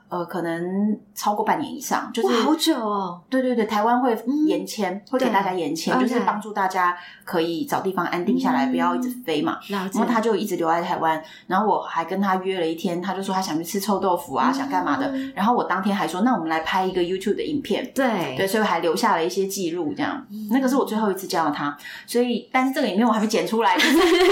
[0.08, 3.20] 呃，可能超过半年以上，就是好久哦。
[3.28, 9.58] 对对对，台湾会延签，会给大家延签，就是帮助大家可以找地方安定下来，不要一直飞嘛。
[9.68, 15.12] 然后他就一直留在台湾，然后我还跟他约了一天，他就说他想去吃臭豆腐啊，想干嘛的。
[15.34, 17.90] 然后我当天还说，那我们来拍一个 YouTube 的影片。
[17.92, 20.24] 对对，所以还留下了一些记录，这样。
[20.50, 21.76] 那个是我最后一次见到他，
[22.06, 23.76] 所以但是这个影片我还没剪出来，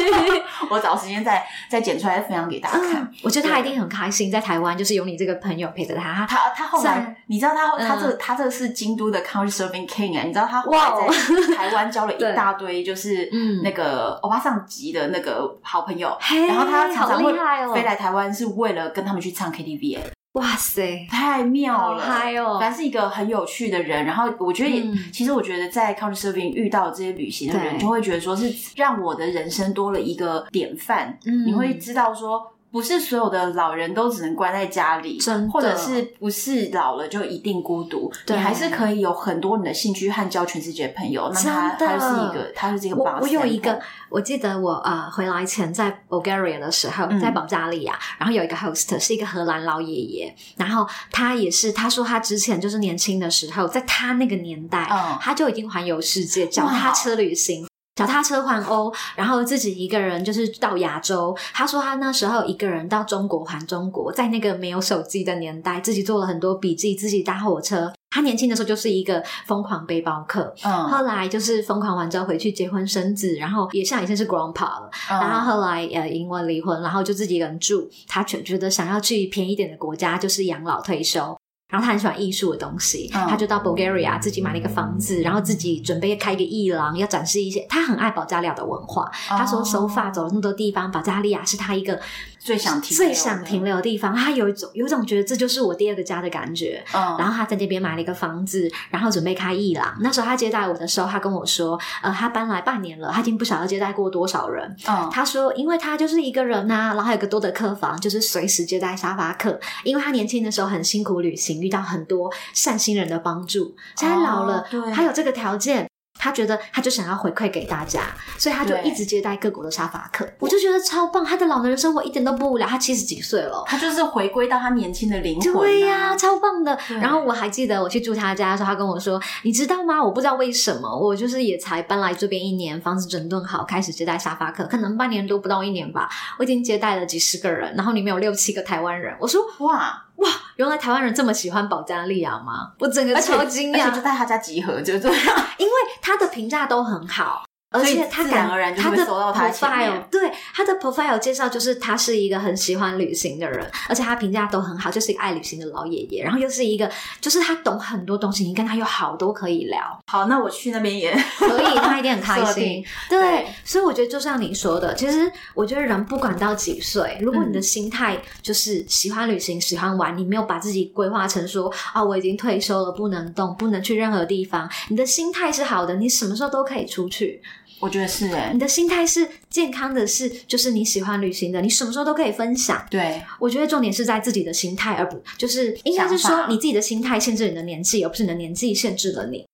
[0.70, 3.10] 我找时间再再剪出来分享给大家看。
[3.24, 5.61] 我觉得他一定很开心，在台湾就是有你这个朋友。
[5.68, 11.08] 陪着他，他他后来，你知道他他这他这是京都的 Couchsurfing King 啊，你知道他后来
[11.48, 13.30] 在 台湾交了一大堆，就是
[13.62, 16.16] 那个欧巴桑级的那个好朋友，
[16.48, 17.32] 然后他常常会
[17.74, 19.98] 飞来台湾，是为了跟他们去唱 KTV。
[20.32, 22.58] 哇塞，太妙了，嗨哦！
[22.58, 24.82] 反正是一个很有趣的人，然后我觉得也，
[25.12, 32.51] 其实我觉得在 Couchsurfing 遇到这些旅行的人，就会觉得说是让我的人生多了一个典范，你会知道说。
[32.72, 38.10] 不是所有的老人都只能关在家里，真的或者是不是老了就一定孤独？
[38.24, 41.30] 对你还是可以有很多你的兴趣和交全世界的朋友。
[41.34, 42.96] 那他他是一个，他是这个。
[42.96, 57.66] 我我有一个，我记得我呃回来前在 Bulgaria 的时候，在保加利亚，嗯、然后有一个 host 是一个荷兰老爷爷，然后他也是他说他之前就是年轻的时候，在他那个年代，嗯、他就已经环游世界，脚踏车旅行。
[58.02, 61.36] 脚踏车环欧，然后自己一个人就是到亚洲。
[61.52, 67.92] 他说他那时候一个人到中国环中国，在那个没有手机的年代，自己做了很多笔记，自己搭火车。
[68.10, 74.90] 他年轻的时候就是一个疯狂背包客，嗯，后来就是疯狂完之后回去结婚生子，然后也像已经是 grandpa 了。
[75.10, 77.88] 嗯、然后后来呃因为离婚，然后就自己一个人住。
[78.06, 81.34] 他觉觉得想要去便宜点的国家，就是养老退休。
[81.72, 87.66] 然后他很喜欢艺术的东西，嗯、他就到 Bulgaria 自己买了一个房子，然后自己准备开一个艺廊，要展示一些。
[87.66, 91.98] 他很爱保加利亚的文化，哦、他说手法走了那么多地方，保加利亚是他一个
[92.44, 94.14] 最想停最想停留的地方。
[94.14, 96.84] 他有一种有一种觉得这就是我第二个家的感觉。
[96.92, 99.96] 嗯、然后他在那边买了一个房子，然后准备开艺廊。
[100.00, 104.76] 那时候他接待我的时候，他跟我说，呃，他搬来半年了，他已经不晓得接待过多少人。
[104.88, 109.60] 嗯、他说，因为他就是一个人呐、啊，然后还有个多的客房，就是随时接待沙发客。
[109.84, 112.32] 因为他年轻的时候很辛苦旅行，遇到很多。
[112.54, 114.64] 善心人的帮助，现在老了，
[114.94, 115.88] 他有这个条件，
[116.18, 118.02] 他觉得他就想要回馈给大家，
[118.38, 120.28] 所以他就一直接待各国的沙发客。
[120.38, 122.68] 我就觉得超棒，他的老年人生活一点都不无聊。
[122.68, 125.58] 他七十几岁了，他就是回归到他年轻的灵魂、啊。
[125.58, 126.78] 对呀、啊，超棒的。
[127.00, 130.02] 然后我还记得我去住他家的时候，他跟我说：“你知道吗？
[130.02, 136.08] 我不知道为什么，我就是也才搬来这边一年，房子整顿好，开始接待沙发客，可能半年多不到一年吧，
[136.38, 142.72] 我已经接待了几十个人，然后里面有六七个台湾人。”我说：“哇。”哇，原来台湾人这么喜欢保加利亚吗？
[142.78, 145.20] 我整个超惊讶，就在他家集合，就这样，
[145.58, 147.44] 因为他的评价都很好。
[147.72, 156.22] 而且他自然而然就会收到他的 profile，对他的 profile 介绍就是他是一个很喜欢旅行的人，而且他评价都很好，就是一个爱旅行的老爷爷。
[156.22, 159.80] 然后又是一个，就是他懂很多东西，你跟他有好多可以聊。
[160.06, 162.84] 好，那我去那边也可以，他一定很 开心。
[163.08, 174.68] 对，对，所以我觉得就像你说的，其实我觉得人不管到几岁，如果你的心态就是喜欢旅行、喜欢玩，你没有把自己规划成说啊，我已经退休了，不能动，不能去任何地方。
[174.88, 177.40] 你的心态是好的，你什么时候都可以出去。
[177.82, 182.86] 我觉得是诶、欸、你的心态是健康的，是就是你喜欢旅行的，你什么时候都可以分享。
[182.88, 189.44] 对，我觉得重点是在自己的心态，而不就是应该是说你自己的心态限制你的年纪，而不是你的年纪限制了你。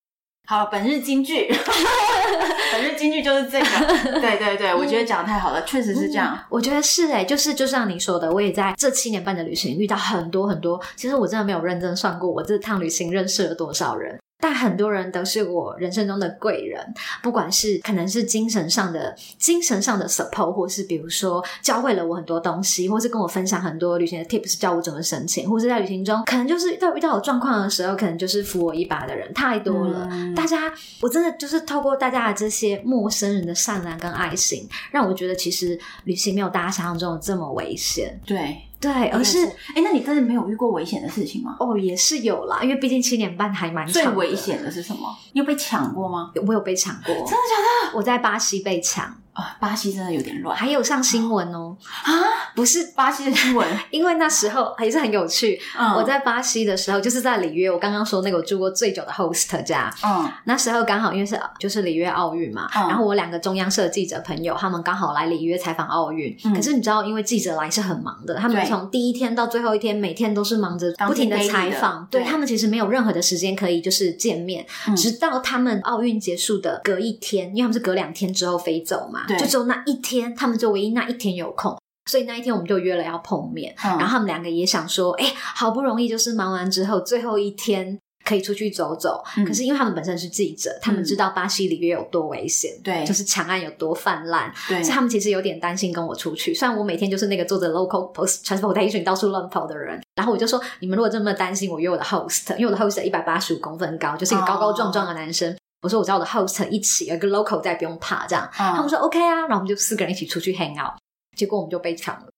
[0.47, 1.49] 好，本日金句，
[2.73, 3.67] 本日金句就是这个。
[4.21, 6.39] 对对对，我觉得讲得太好了，确、嗯、实是这样。
[6.51, 10.79] 我觉得是诶、欸、就是就像你说的，我也在这七年半的旅行遇到很多很多。
[10.97, 14.19] 其实我真的没有认真算过，我这趟旅行认识了多少人。
[14.41, 30.09] 但很多人都是我人生中的贵人，不管是可能是精神上的、精神上的 support，或是比如说教会了我很多东西，或是跟我分享很多旅行的 tips，教我怎么申请，或是在旅行中可能就是到遇到有状况的时候，可能就是扶我一把的人太多了。
[30.11, 38.19] 嗯、大家，我真的就是透过大家的这些陌生人的善良跟爱心，让我觉得其实旅行没有大家想象中的这么危险。
[38.25, 38.57] 对。
[38.81, 41.57] 对，而是哎，那你真的没有遇过危险的事情吗？
[41.59, 43.87] 哦，也是有啦，因为毕竟七点半还蛮。
[43.87, 45.17] 最危险的是什么？
[45.33, 46.31] 你有被抢过吗？
[46.47, 47.97] 我有被抢过，真的假的？
[47.97, 49.15] 我在巴西被抢。
[49.33, 51.77] 啊，巴西真的有点乱，还有上新闻哦。
[52.03, 52.13] 啊，
[52.55, 55.61] 不是巴西的新闻， 因为那时候也是很有趣。
[55.79, 59.93] 嗯，我在巴西的时候，就是在里约，我刚刚说那个我住过最久的 host 家。
[60.05, 66.37] 嗯，那时候刚好因为是就是里约奥运嘛，然后我两个中央社记者朋友，他们刚好来里约采访奥运。
[66.55, 72.07] 可是你知道，因为记者来是很忙的，他们从第一天到最后一天，每天都是忙着不停的采访。
[72.11, 74.67] 对，他们其实没有任何的时间可以就是见面，
[74.97, 80.35] 直到他们奥运结束的隔一天，因为他们是隔两天之后飞走嘛，就只有那一天。
[80.35, 81.77] 他们就唯一那一天有空，
[82.11, 83.75] 所以那一天我们就约了要碰面。
[83.85, 89.23] 嗯、然后他们两个也想说，哎、欸，好不容易就是忙完之后最后一天可以出去走走。
[89.37, 96.55] 嗯、可是因为他们本身是记者，他们知道巴西里约有多危险，对、嗯，就是强案有多泛滥，对，所以他们其实有点担心跟我出去。
[96.55, 105.53] 虽然我每天就是那个坐着 local post transportation 到处乱跑的人，然后我就说，你们如果这么担心，我约我的 host，因为我的 host 一百八十五公分高，就是一个高高壮壮的男生。
[105.53, 108.49] 哦我说我找我的 host 一起，有一个 local 在，不用怕这样。
[108.59, 110.99] 嗯、他们说 OK 啊，然后我们就四个人一起出去 hang out，
[111.37, 112.29] 结果我们就被抢了。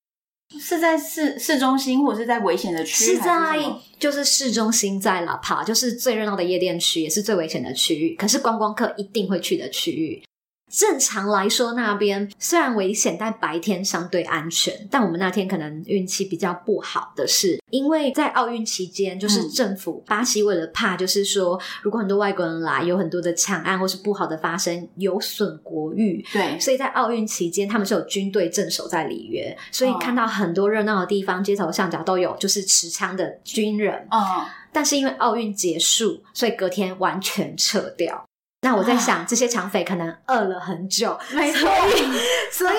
[0.59, 3.05] 是在市市中心，或者是在危险的区？
[3.05, 3.57] 是在
[3.99, 10.23] 就是市中心，在拉帕就是最热闹的夜店区，也是最危险的区域，可是观光客一定会去的区域。
[10.71, 14.73] 正常来说，那边虽然危险，但白天相对安全。
[14.91, 26.25] 但我们那天可能运气比较不好的是，因为在奥运期间，就是政府、嗯、巴西为了怕，就是说如果很多外国人来，有很多的抢案或是不好的发生，有损国誉。
[26.33, 34.07] 对，所以在奥运期间，他们是有军队镇守在里约，所以看到很多热闹的地方，街头巷角都有就是持枪的军人。
[34.11, 38.25] 哦，但是因为奥运结束，所以隔天完全撤掉。
[38.63, 42.77] 那我在想，这些抢匪可能饿了很久，没错，所以，所以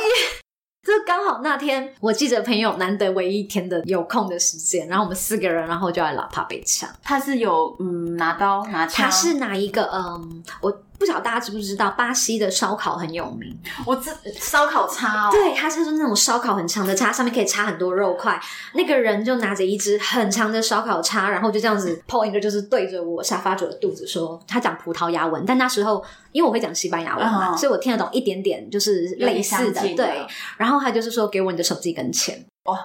[0.84, 6.89] 就刚好那天我记者朋友难得唯一一天的有空的时间，然后我们四个人，然后就来喇叭被抢。
[7.03, 10.84] 他是有嗯拿刀拿枪，他是拿一个嗯我。
[10.99, 13.57] 不晓得大家知不知道，巴西的烧烤很有名。
[13.87, 18.39] 我这烧烤叉哦，对，它是那种烧烤很长的叉，上面可以插很多肉块。
[18.73, 27.57] 那个人就拿着一支很长的烧烤叉，然后就这样子 point 就是对着我沙发主的肚子说，他讲葡萄牙文，但那时候因为我会讲西班牙文嘛，uh.
[27.57, 29.81] 所以我听得懂一点点，就是类似的。
[29.95, 30.23] 对，
[30.57, 32.45] 然后他就是说，给我你的手机跟钱。
[32.65, 32.77] 哇，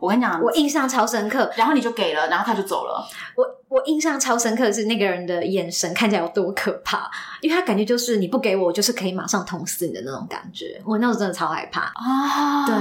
[0.00, 1.48] 我跟你讲，我印象超深刻。
[1.54, 3.06] 然后你就给了，然后他就走了。
[3.36, 3.46] 我。
[3.68, 7.10] 我印象超深刻的是那个人的眼神看起来有多可怕，
[7.40, 10.80] 因为他感觉就是你不给我，就是可以马上捅死你的那种感觉。
[10.84, 12.64] 我那时候真的超害怕啊！
[12.64, 12.74] 对，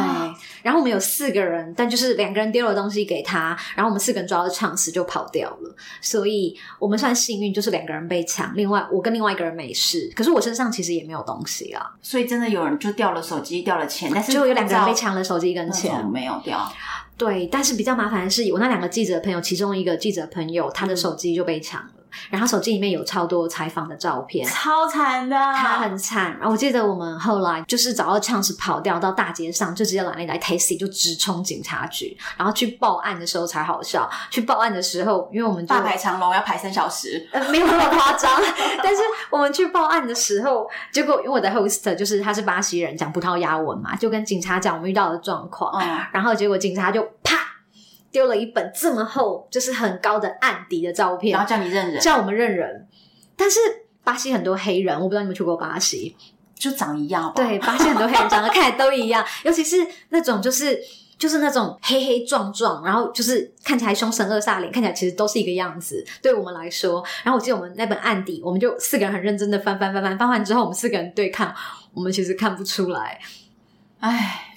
[0.61, 5.75] 然后我们有四个人，但就是两个人丢了东西给他，然后我们四个人抓到唱词就跑掉了。
[6.01, 10.11] 所以我们算幸运，就是两个人被抢，另外我跟另外一个人没事。
[10.15, 11.91] 可是我身上其实也没有东西啊。
[12.01, 16.71] 所以真的有人就掉了手机，掉了钱，但是就有两个人被抢了手机跟钱，没有掉。
[17.18, 21.89] 对，但是比较麻烦的是，我那两个记者朋友，其中一个记者朋友，他的手机就被抢了。
[22.30, 26.36] 然后手机里面有超多采访的照片，超惨的，他很惨。
[26.38, 34.09] 然后我记得我们后来就是找到枪时跑掉到大街上，就直接拦了一台 taxi 就直冲警察局，然后去报案的时候才好笑。
[34.30, 38.32] 去报案的时候，因为我们大排长龙要排三小时，呃，没有那么夸张。
[38.84, 47.09] 但是我们去报案的时候，结果因为我的 host 就是他是巴西人，讲葡萄牙文嘛，就跟警察讲我们遇到的状况，嗯，然后结果警察就啪
[48.16, 52.88] 丢了一本这么厚，就是很高的案底的照片，然后叫你认人，叫我们认人。
[53.36, 53.59] 但是
[54.05, 56.16] 巴西很多黑人，我不知道你们去过巴西，
[56.57, 57.49] 就长一样好不好？
[57.49, 60.80] 对，巴西很多黑人长得看起来都一样，尤其是那种就是。
[61.18, 66.05] 就是那种黑黑壮壮，然后就是看起来凶神恶煞脸，看起来其实都是一个样子。
[66.22, 71.55] 对我们来说，然后我记得我们那本案底，我们就四个人很认真的翻翻翻翻翻完之后，我们四个人对看，
[71.93, 73.18] 我们其实看不出来。
[74.01, 74.54] 唉。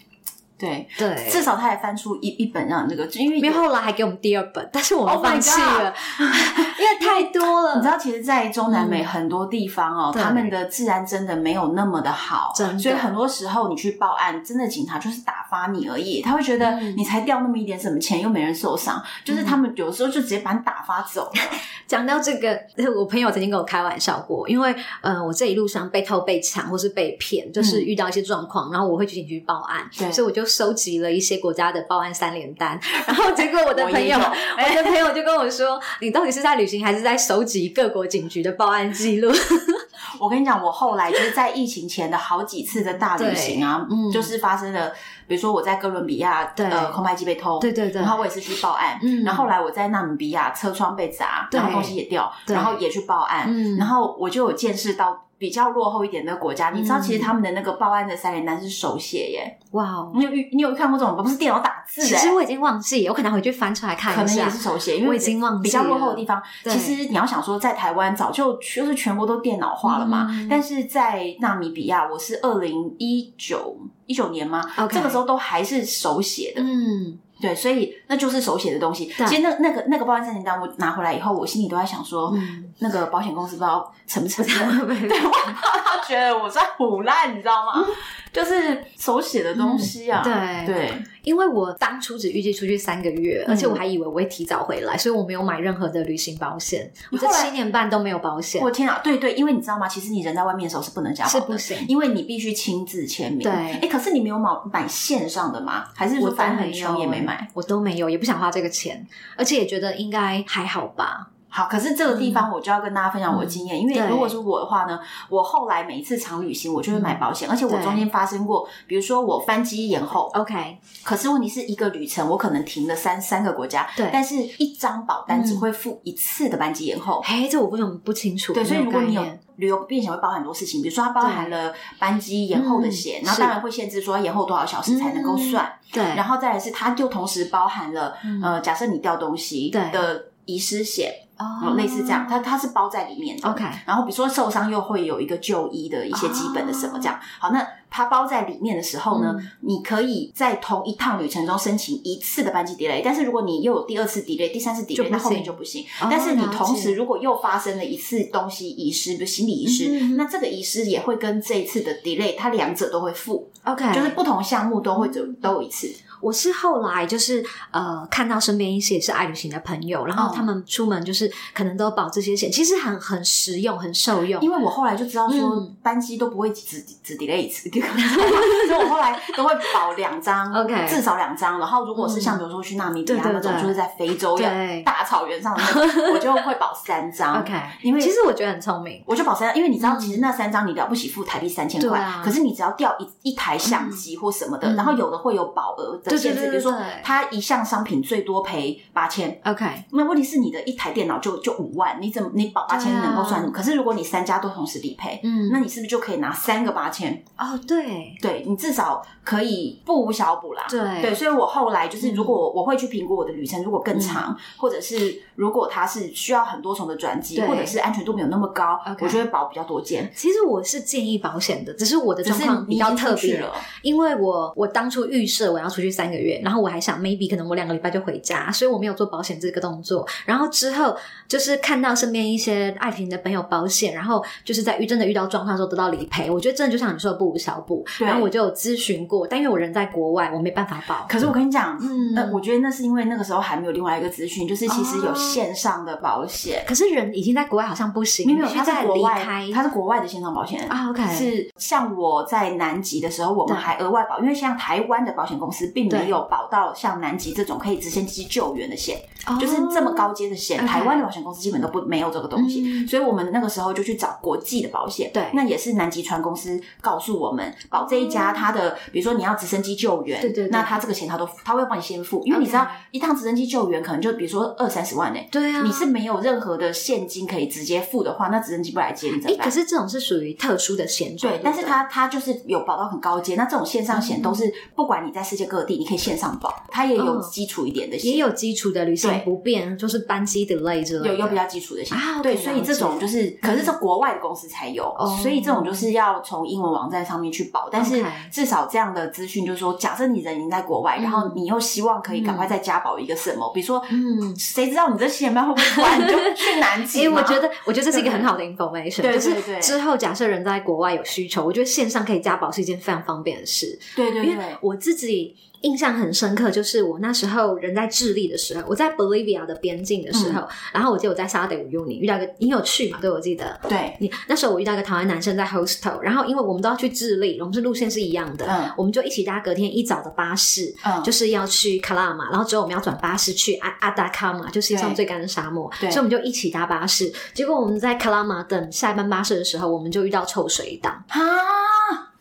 [0.59, 6.29] 对对，至少他还翻出一一本让那个，因为因为后来还给我们第二本，但是我们放弃了，oh、
[6.79, 7.77] 因为太多了。
[7.77, 12.79] 你知道，其实，在中南美很多地方哦，嗯、他们的治安真的没有那么的好，真的。
[12.79, 21.33] 所以很多时候你去报案，真的警察就是打发你而已，他会觉得你才掉那么一点什么钱，又没人受伤，嗯、就是他们有时候就直接把你打发走了。
[21.87, 22.59] 讲到这个，
[22.95, 34.25] 我朋友曾经跟我开玩笑过，因为呃，我这一路上被偷、被抢或是被骗，就是遇到一些状况，嗯、然后我会去警局报案，对，所以我就收集了一些国家的报案三联单， 然后结果我的朋友，我，
[34.69, 39.31] 我的朋友就跟我说：“你到底是在旅行，还是在收集各国警局的报案记录？”
[40.19, 44.93] 我跟你讲，我后来就是在疫情前的好几次的大旅行啊，嗯，就是发生了，
[45.29, 55.25] 比如说我在哥伦比亚，对，呃，空拍机被偷，对对对，然后我也是去报案，嗯，然后后来我在纳米比亚车窗被砸，然后东西也掉，然后也去报案，嗯，然后我就有见识到。
[55.39, 59.59] 比较落后一点的国家，你知道，其实他们的那个报案的三联单是手写耶。
[59.71, 61.17] 哇，你有你有看过这种？
[61.17, 62.09] 不是电脑打字的。
[62.09, 64.23] 其实我已经忘记，我可能回去翻出来看一下。
[64.25, 65.63] 可能也是手写，因为我已经忘记。
[65.63, 70.27] 比较落后的地方，其实你要想说，在台湾早就就是全国都电脑化了嘛。
[70.51, 73.79] 但是在纳米比亚，我是二零一九
[74.09, 74.61] 一九年吗？
[74.91, 76.61] 这个时候都还是手写的。
[76.61, 77.17] 嗯。
[77.41, 79.07] 对，所以那就是手写的东西。
[79.29, 84.89] 其实那那个那个报案申请单，我拿回来以后，我心里都在想说，嗯、那个保险公司不知道承不承认？
[85.09, 87.75] 对，我怕他觉得我在胡乱，你知道吗？
[87.77, 87.95] 嗯
[88.39, 90.93] 就是手写的东西啊，嗯、对对，
[91.25, 96.89] 因为我当初只预计出去三个月，嗯、而且我还以为我会提早回来，所以我没有买任何的旅行保险。
[97.11, 98.63] 我这七年半都没有保险。
[98.63, 99.89] 我天啊，对对，因为你知道吗？
[99.89, 103.43] 其实你人在外面的时候是不能加保的，是不行，因为你必须亲自签名。
[103.43, 105.87] 对，哎，可是你没有买买线上的吗？
[105.97, 107.49] 还是说反正很穷也没买？
[107.55, 109.05] 我都没有，也不想花这个钱，
[109.37, 111.31] 而且也觉得应该还好吧。
[111.59, 129.25] 好，可是这个地方我就要跟大家分享我的经验，嗯、因为如果是我的话呢，我后来每一次长旅行我就会买保险，嗯、而且我中间发生过，比如说我翻机延后，OK，可是问题是一个旅程我可能停了三三个国家，对，但是一张保单只会付一次的班机延后，嘿、嗯，这我不懂不清楚，对，所以如果你有
[129.57, 141.13] 旅游变险会包含很多事情，比如说它包含了班机延后的险，嗯、然后当然会限制说延后多少小时才能够算，嗯、对，然后再来是它就同时包含了、嗯、呃，假设你掉东西的遗失险。
[141.39, 143.49] 哦，类似这样，它它是包在里面的。
[143.49, 147.17] OK，然后比如说受伤又会有一个就医的一些基本的什么这样。
[147.39, 155.87] 好，那它包在里面的时候呢，你可以在同一趟旅程中申请一次的班机 delay，但是如果你又有第二次 delay、第三次 delay，那后面就不行。
[156.11, 163.49] 但是你同时如果又发生了一次东西遗失，比如行李遗失，那这个遗失也会跟这一次的 delay，它两者都会付。
[163.63, 165.95] OK，就是不同项目都会有都有一次。
[166.21, 174.41] 我是后来就是呃看到身边一些也是爱旅行的朋友，然后他们出门就是可能都保这些险，其实很很实用，很受用。
[174.43, 181.59] 因为我后来就知道说班机都不会只只 delay 一次， 所以我后来都会保两张，OK，至少两张。
[181.59, 184.37] 然后如果是像比如说去纳米比亚那种，就是在非洲
[184.85, 187.53] 大草原上的那种，我就会保三张， OK。
[187.83, 195.99] 因为其实我觉得很聪明，我就保三张，因为你知道其实那三张你了不起付台币三千块，可是你只要掉一一台相机或什么的，然后有的会有保额。
[196.09, 199.65] 对对对，比如说，他一项商品最多赔八千，OK。
[199.93, 203.53] 那问题是你的一台电脑就就五万，你怎么你保八千能够算什么？
[203.53, 207.23] 可是如果你三家都同时理赔，嗯，那你是不是就可以拿三个八千？
[207.37, 210.65] 哦，对，对你至少可以不无小补啦。
[210.69, 220.11] 对对，所以我后来就是，如果我会去评估我的旅程，如果更长，或者是如果它是需要很多重的转机，或者是安全度没有那么高，我就会保比较多件。
[220.15, 223.45] 其实我是建议保险的，只是我的状况比较特别，
[223.83, 225.89] 因为我我当初预设我要出去。
[225.99, 230.07] 三个月，然后我还想 maybe 可能我两个礼拜就回家，所以我没有做保险这个动作。
[230.25, 230.97] 然后之后
[231.27, 237.85] 就是看到身边一些爱情的朋友保险，然后就是在遇真的遇到状况的时候得到理赔，我觉得真的就像你说的不无小补。
[237.99, 241.05] 然后我就有咨询过，但因为我人在国外，我没办法保。
[241.09, 246.65] 可是我跟你讲，嗯，那我觉得那是因为那个时候还没有另外一个资讯，就是其实有线上的保险。
[246.69, 250.91] 可是人已经在国外，好像不行，没有，他在国外，他是国外的线上保险啊。
[250.91, 259.01] OK，是像我在南极的时候，我们还额外保，因为像台湾的保险公司并没有保到像南极这种可以直升机救援的险，
[259.41, 265.11] 就是这么高阶的险，台湾的保险公司基本都不没有这个东西，所以我们那个时候就去找国际的保险。
[265.13, 279.45] 对，那也是南极船公司告诉我们，保这一家，他的比如说你要直升机救援，对对，那他这个钱他都他会帮你先付，因为你知道一趟直升机救援可能就比如说二三十万呢，对啊，你是没有任何的现金可以直接付的话，那直升机不来接你怎么办？
[279.47, 307.03] 可是这种是属于特殊的险种，对，但是它它就是有保到很高阶，那这种线上险都是不管你在世界各地，你可以线上保，它也有基础一点的险，也有基础的旅行不便，就是班机 delay 之类的，有有比较基础的险啊，对，所以这种就是，可是这国外的公司才有，所以这种就是要从英文网站上面去保，但是至少这样的资讯就是说，假设你人已经在国外，然后你又希望可以赶快再加保一个什么，比如说，嗯，谁知道你这七点半会不会关，你就去南极。
[307.07, 313.79] 因为我觉得，我觉得这是一个很好的 information，就是之后假设人在国外有需求，我觉得线上可以加保是一件非常方便的事。
[313.95, 315.37] 对对对，因为我自己。
[315.63, 322.99] 印象很深刻，就是我那时候人在智利的时候，我在 Bolivia 的边境的时候，嗯、然后我记得我在沙德乌用你遇到一个，你有去嘛？
[323.01, 323.59] 对，我记得。
[323.69, 337.13] 对，你那时候我遇到一个台湾男生在 hostel，然后因为我们都要去智利，我们是路线是一样的，嗯，我们就一起搭隔天一早的巴士，嗯，就是要去卡拉马，然后之后我们要转巴士去阿阿达卡嘛，就是世界上最干的沙漠，对，所以我们就一起搭巴士。
[337.35, 341.19] 结果我们在卡拉马等下一班巴士的时候，我们就遇到臭水党啊，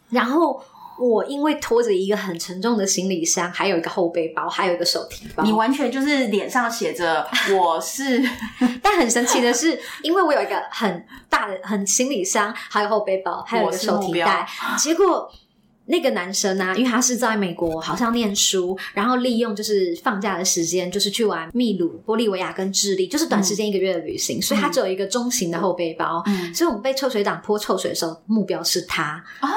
[0.10, 0.60] 然后。
[1.00, 8.22] 我因为拖着一个很沉重的行李箱，还有一个后背包，还有一个手提包，你完全就是脸上写着 我是。
[8.82, 15.32] 但很神奇的是，因为我有一个很大的很行李箱，还有后背包，还有一个手提袋， 结果。
[15.88, 26.22] 那个男生呢、啊，因为他是在美国，好像念书，然后利用就是放假的时间，就是去玩秘鲁、玻利维亚跟智利，就是短时间一个月的旅行，嗯、所以他只有一个中型的后背包。
[26.28, 29.48] 嗯，所以我们被臭水党泼臭水的时候，目标是他哦，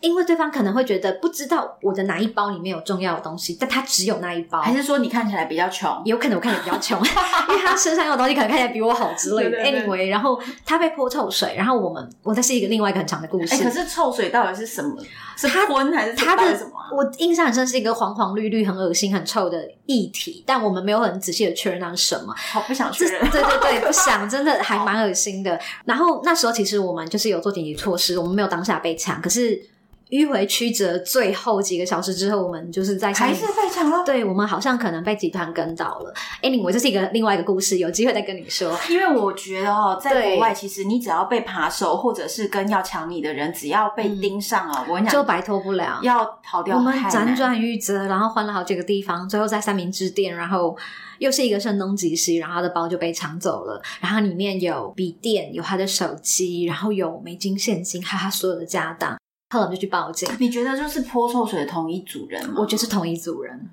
[0.00, 5.90] 因为对方可能会觉得不知道我的哪一包里面有重要的东西，但他只有那一包，还是说你看起来比较穷？
[6.04, 6.98] 有可能我看起来比较穷，
[7.48, 9.50] 因为他身上有东西可能看起来比我好之类的。
[9.50, 13.54] 对对对 anyway，然后他被泼臭水，然后我们，我再是一个另外一个很长的故事。
[13.54, 14.94] 哎，可是臭水到底是什么？
[15.36, 15.46] 是
[15.78, 16.72] 昏还是他的什么？
[16.96, 22.34] 我印象很深，是一个黄黄绿绿、很恶心、很臭的液体，但我们没有很仔细的确认那是什么。
[22.36, 23.20] 好，不想确认。
[23.30, 25.58] 对对对，不想，真的还蛮恶心的。
[25.84, 29.62] 然后那时候其实我们就是有做紧急措施，我们没有当下被抢，可是。
[30.10, 34.02] 迂回曲折，最后几个小时之后，我们就是在还是被抢了。
[34.04, 36.14] 对，我们好像可能被集团跟到了。
[36.42, 38.78] Anyway，这是一个另外一个故事，有机会再跟你说。
[38.88, 46.76] 因为我觉得哦，在国外，其实你只要被扒手，或者是跟要抢你的人，只要被盯上了，我跟你讲，就摆脱不了，要逃掉。
[46.76, 50.74] 我们辗转曲折，然后换了好几个地方，最后在三明治店，然后
[51.18, 59.18] 又是一个声东击西，然后他的包就被抢走了，然后里面有笔电，有他的手机，然后有美金现金，还有他所有的家当。
[59.50, 60.28] 后来我们就去报警。
[60.38, 62.54] 你觉得就是泼臭水的同一组人吗？
[62.58, 63.70] 我觉得是同一组人。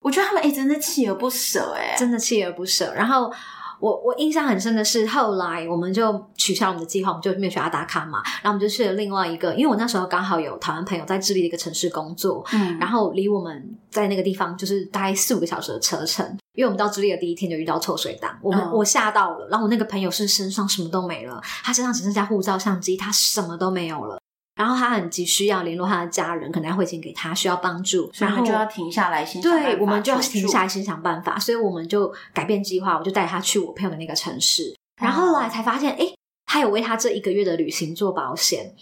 [0.00, 2.92] 我觉得他们哎、欸，真的锲而不舍哎，真的锲而不舍。
[2.92, 3.32] 然后
[3.80, 8.20] 我我印象很深的是，后来我们就取消我们的计划，我们就没有去阿达卡嘛。
[8.42, 16.26] 然后我们就去了另外一个，因为我那时候刚好有台湾朋友在智利的一个城市工作，嗯，然后离我们在那个地方就是大概四五个小时的车程。
[16.52, 19.48] 因为我们到智利的第一天就遇到臭水党，我们、嗯、我吓到了。
[19.48, 24.18] 然后我那个朋友是身上什么都没了，他身上只剩下护照、相机，他什么都没有了。
[24.56, 29.42] 然后他很急需要联络他的家人，可能要汇钱给他，需要帮助，然后就要停下来先。
[29.42, 34.74] 对，我们就要停下来先想办法，所以我们就改变计划，我就带他去我朋友的那个城市。
[35.00, 36.06] 然后后来才发现，哎，
[36.46, 38.72] 他有为他这一个月的旅行做保险，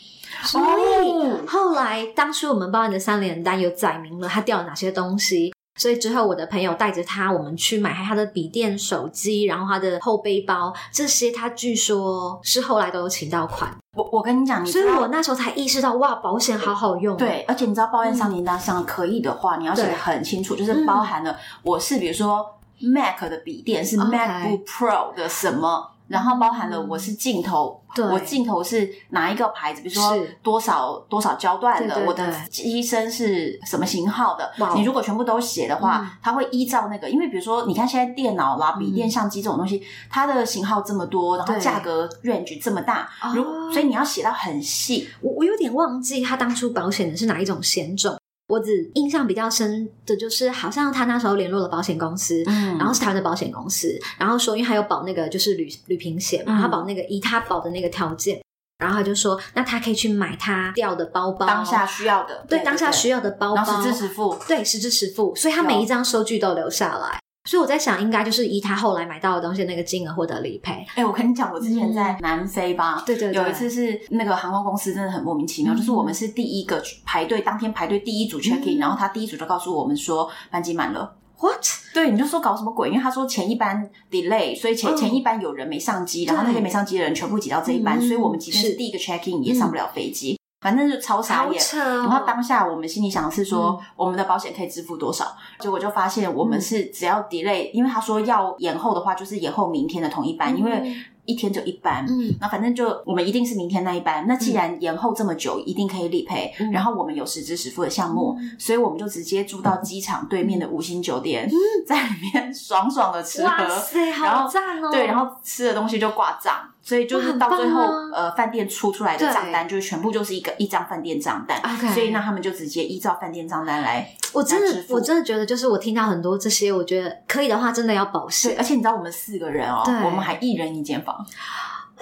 [0.43, 5.53] 所以后来当初我们报案的三联单有载明了他掉了哪些东西。
[5.77, 13.75] 所以之后，我的朋友带着他，我们去买他的笔电、手机，然后他的后背包，这些他据说是后来都有请到款。
[13.97, 17.16] 我我跟你讲，所以我那时候才意识到，哇，保险好好用。
[17.16, 22.45] 对，而且你知道，报案商名单上可以的话，嗯、你要写的很清楚，就是包含了我是比如说
[22.81, 25.91] Mac 的笔电是 MacBook Pro 的什么。
[26.09, 29.80] 然后包含了我是镜头，对我镜头是哪一个牌子？
[29.80, 34.53] 比如说多少多少焦段的，对对对，我的机身是什么型号的？
[34.59, 45.09] 哇你如果全部都写的话，嗯、它会依照那个，因为比如说你看现在电脑啦、笔电、相机这种东西，嗯、它的型号这么多，然后价格 range 这么大，如对所以你要写到很细。
[45.20, 48.16] 我我有点忘记他当初保险的是哪一种险种。
[48.53, 58.42] 我只印象比较深的就是，好像他那时候联络了保险公司，嗯，然后是他的保险公司，然后说因为他有保那个就是旅旅平险嘛，嗯、他保那个以他保的那个条件，
[58.78, 67.18] 然后他就说，那他可以去买他掉的包包，当下需要的，对，当下需要的包包，实支实付，对，实支实付，所以他每一张收据都留下来。
[67.45, 70.72] 所以我在想，应该就是以他后来买到的东西那个金额获得理赔。
[70.72, 81.16] 哎、欸，我跟你讲，我之前在南非吧，嗯、对，对对，有一次是那个航空公司真的很莫名其妙，嗯、就是我们是第一个排队，当天排队第一组 check in，、嗯、然后他第一组就告诉我们说班机满了。
[81.40, 81.66] What？
[81.93, 82.88] 对，你就说搞什么鬼？
[82.88, 90.38] 因为他说前一班 delay，所以前、嗯、前一班有人没上机，然后那些没上机的人全部挤到这一班，嗯、所以我们即便是第一个 check in 也上不了飞机。
[90.62, 95.36] 反正就超傻眼，哦、然后当下我们心里想的是说，嗯、我们的保险可以支付多少？
[95.58, 100.96] 结果就发现我们是只要 delay，、嗯、因为他说要延后的话，就是延后明天的同一班，嗯、因为。
[101.24, 104.26] 一天就一班，嗯，那反正就我们一定是明天那一班。
[104.26, 106.52] 那既然延后这么久，一定可以理赔。
[106.72, 111.48] 然后我们有实支实付的项目，所以我们就直接住到机场对面的五星酒店，
[111.86, 113.46] 在里面 爽爽的吃喝。
[113.46, 114.90] 哇塞，好赞哦！
[114.90, 117.80] 对，然后吃的东西就挂账，所以就是到最后，
[118.12, 121.61] 呃，饭店出出来的账单就是全部就是一个一张饭店账单。
[121.95, 124.12] 所以那他们就直接依照饭店账单来。
[124.33, 128.57] 我真的我真的觉得，就是我听到很多这些，我觉得可以的话，真的要保险。
[128.59, 131.24] 而且你知道，我们四个人哦，我们还一人一间房。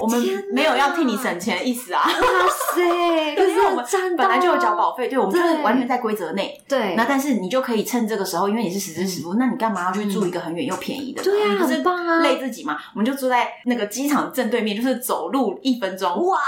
[0.00, 0.20] 我们
[0.50, 2.02] 没有要替你省钱的意思啊！
[2.04, 2.12] 哇
[2.74, 3.84] 塞， 可是我们
[4.16, 6.60] 本来就有缴保费，对，我们就是完全在规则内。
[6.68, 11.22] 对，那但是你就可以趁这个时候，因为你是实支实付，那你干嘛要去住一个很远又便宜的？
[11.22, 12.78] 对啊，很棒啊，累自己嘛。
[12.94, 16.26] 我们就住在那个机场正对面，就是走路一分钟。
[16.26, 16.38] 哇，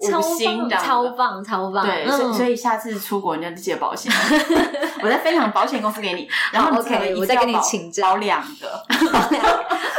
[0.00, 1.84] 超棒，超棒，超棒！
[1.84, 4.10] 对，所以所以下次出国你要记得保险。
[5.02, 8.12] 我再分享保险公司给你，然后 OK，我再跟你请教。
[8.12, 8.82] 保两个，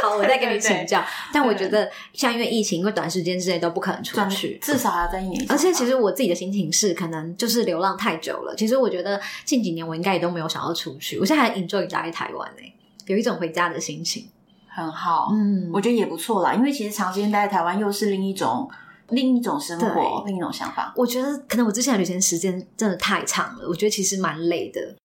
[0.02, 1.02] 好，我再跟你请教。
[1.32, 2.80] 但我觉得，像因为疫情。
[2.80, 5.44] 因为短时间之内都不可能出去，至少要在一年。
[5.50, 8.54] 而且其实我自己的心情是，可能就是流浪太久了。
[8.56, 11.18] 其实我觉得近几年我应该也都没有想要出去。
[11.18, 12.62] 我现在还 enjoy 在台湾呢，
[13.04, 14.30] 有一种回家的心情，
[14.68, 15.28] 很好。
[15.32, 16.54] 嗯，我觉得也不错啦。
[16.54, 18.66] 因为其实长时间待在台湾又是另一种
[19.10, 20.92] 另一种生活，另一种想法。
[20.96, 24.96] 我觉得可能我之前的旅行时间真的太长了，我觉得其实蛮累的。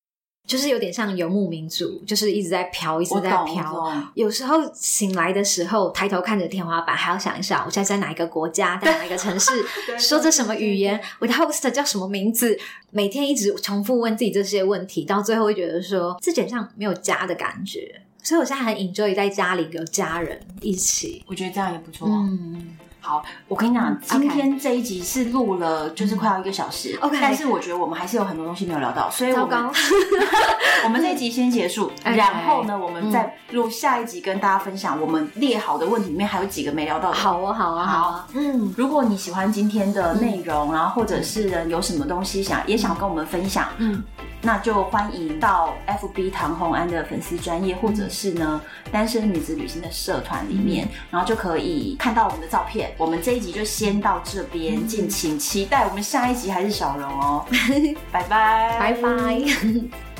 [0.48, 3.92] 就是有点像游牧民族，就是一直在飘，一直在飘。
[4.14, 9.66] 有时候醒来的时候，抬头看着天花板，还要想一想，我现在在哪一个国家，在哪一个城市，
[9.98, 12.56] 说着什么语言，我的 host 叫什么名字？
[12.92, 18.04] 每天一直重复问自己这些问题，到最后会觉得说自己像没有家的感觉。
[18.22, 22.08] 所以我现在很 enjoy 在家里有家人一起，我觉得这样也不错。
[22.08, 22.78] 嗯。
[23.06, 26.98] 好，我跟你讲，今天这一集是录了，就是快要一个小时。
[27.02, 29.70] OK，但是我觉得我们还是有很多东西没有聊到，所以我们
[30.86, 37.16] 我们这一集先结束，然后呢，我们再录下一集跟大家分享我们列好的问题里面还有几个没聊到的。
[37.16, 38.28] 好啊，好啊，好啊。
[38.34, 44.02] 嗯，如果你喜欢今天的内容，然后或者是有什么东西想也想跟我们分享，嗯。
[44.46, 52.94] 那就欢迎到 FB 唐红安的粉丝专业，或者是呢单身女子旅行的社团里面，然后就可以看到我们的照片。
[52.98, 57.46] 我们这一集就先到这边，敬请期待我们下一集还是小荣哦，
[58.12, 60.15] 拜拜，拜拜。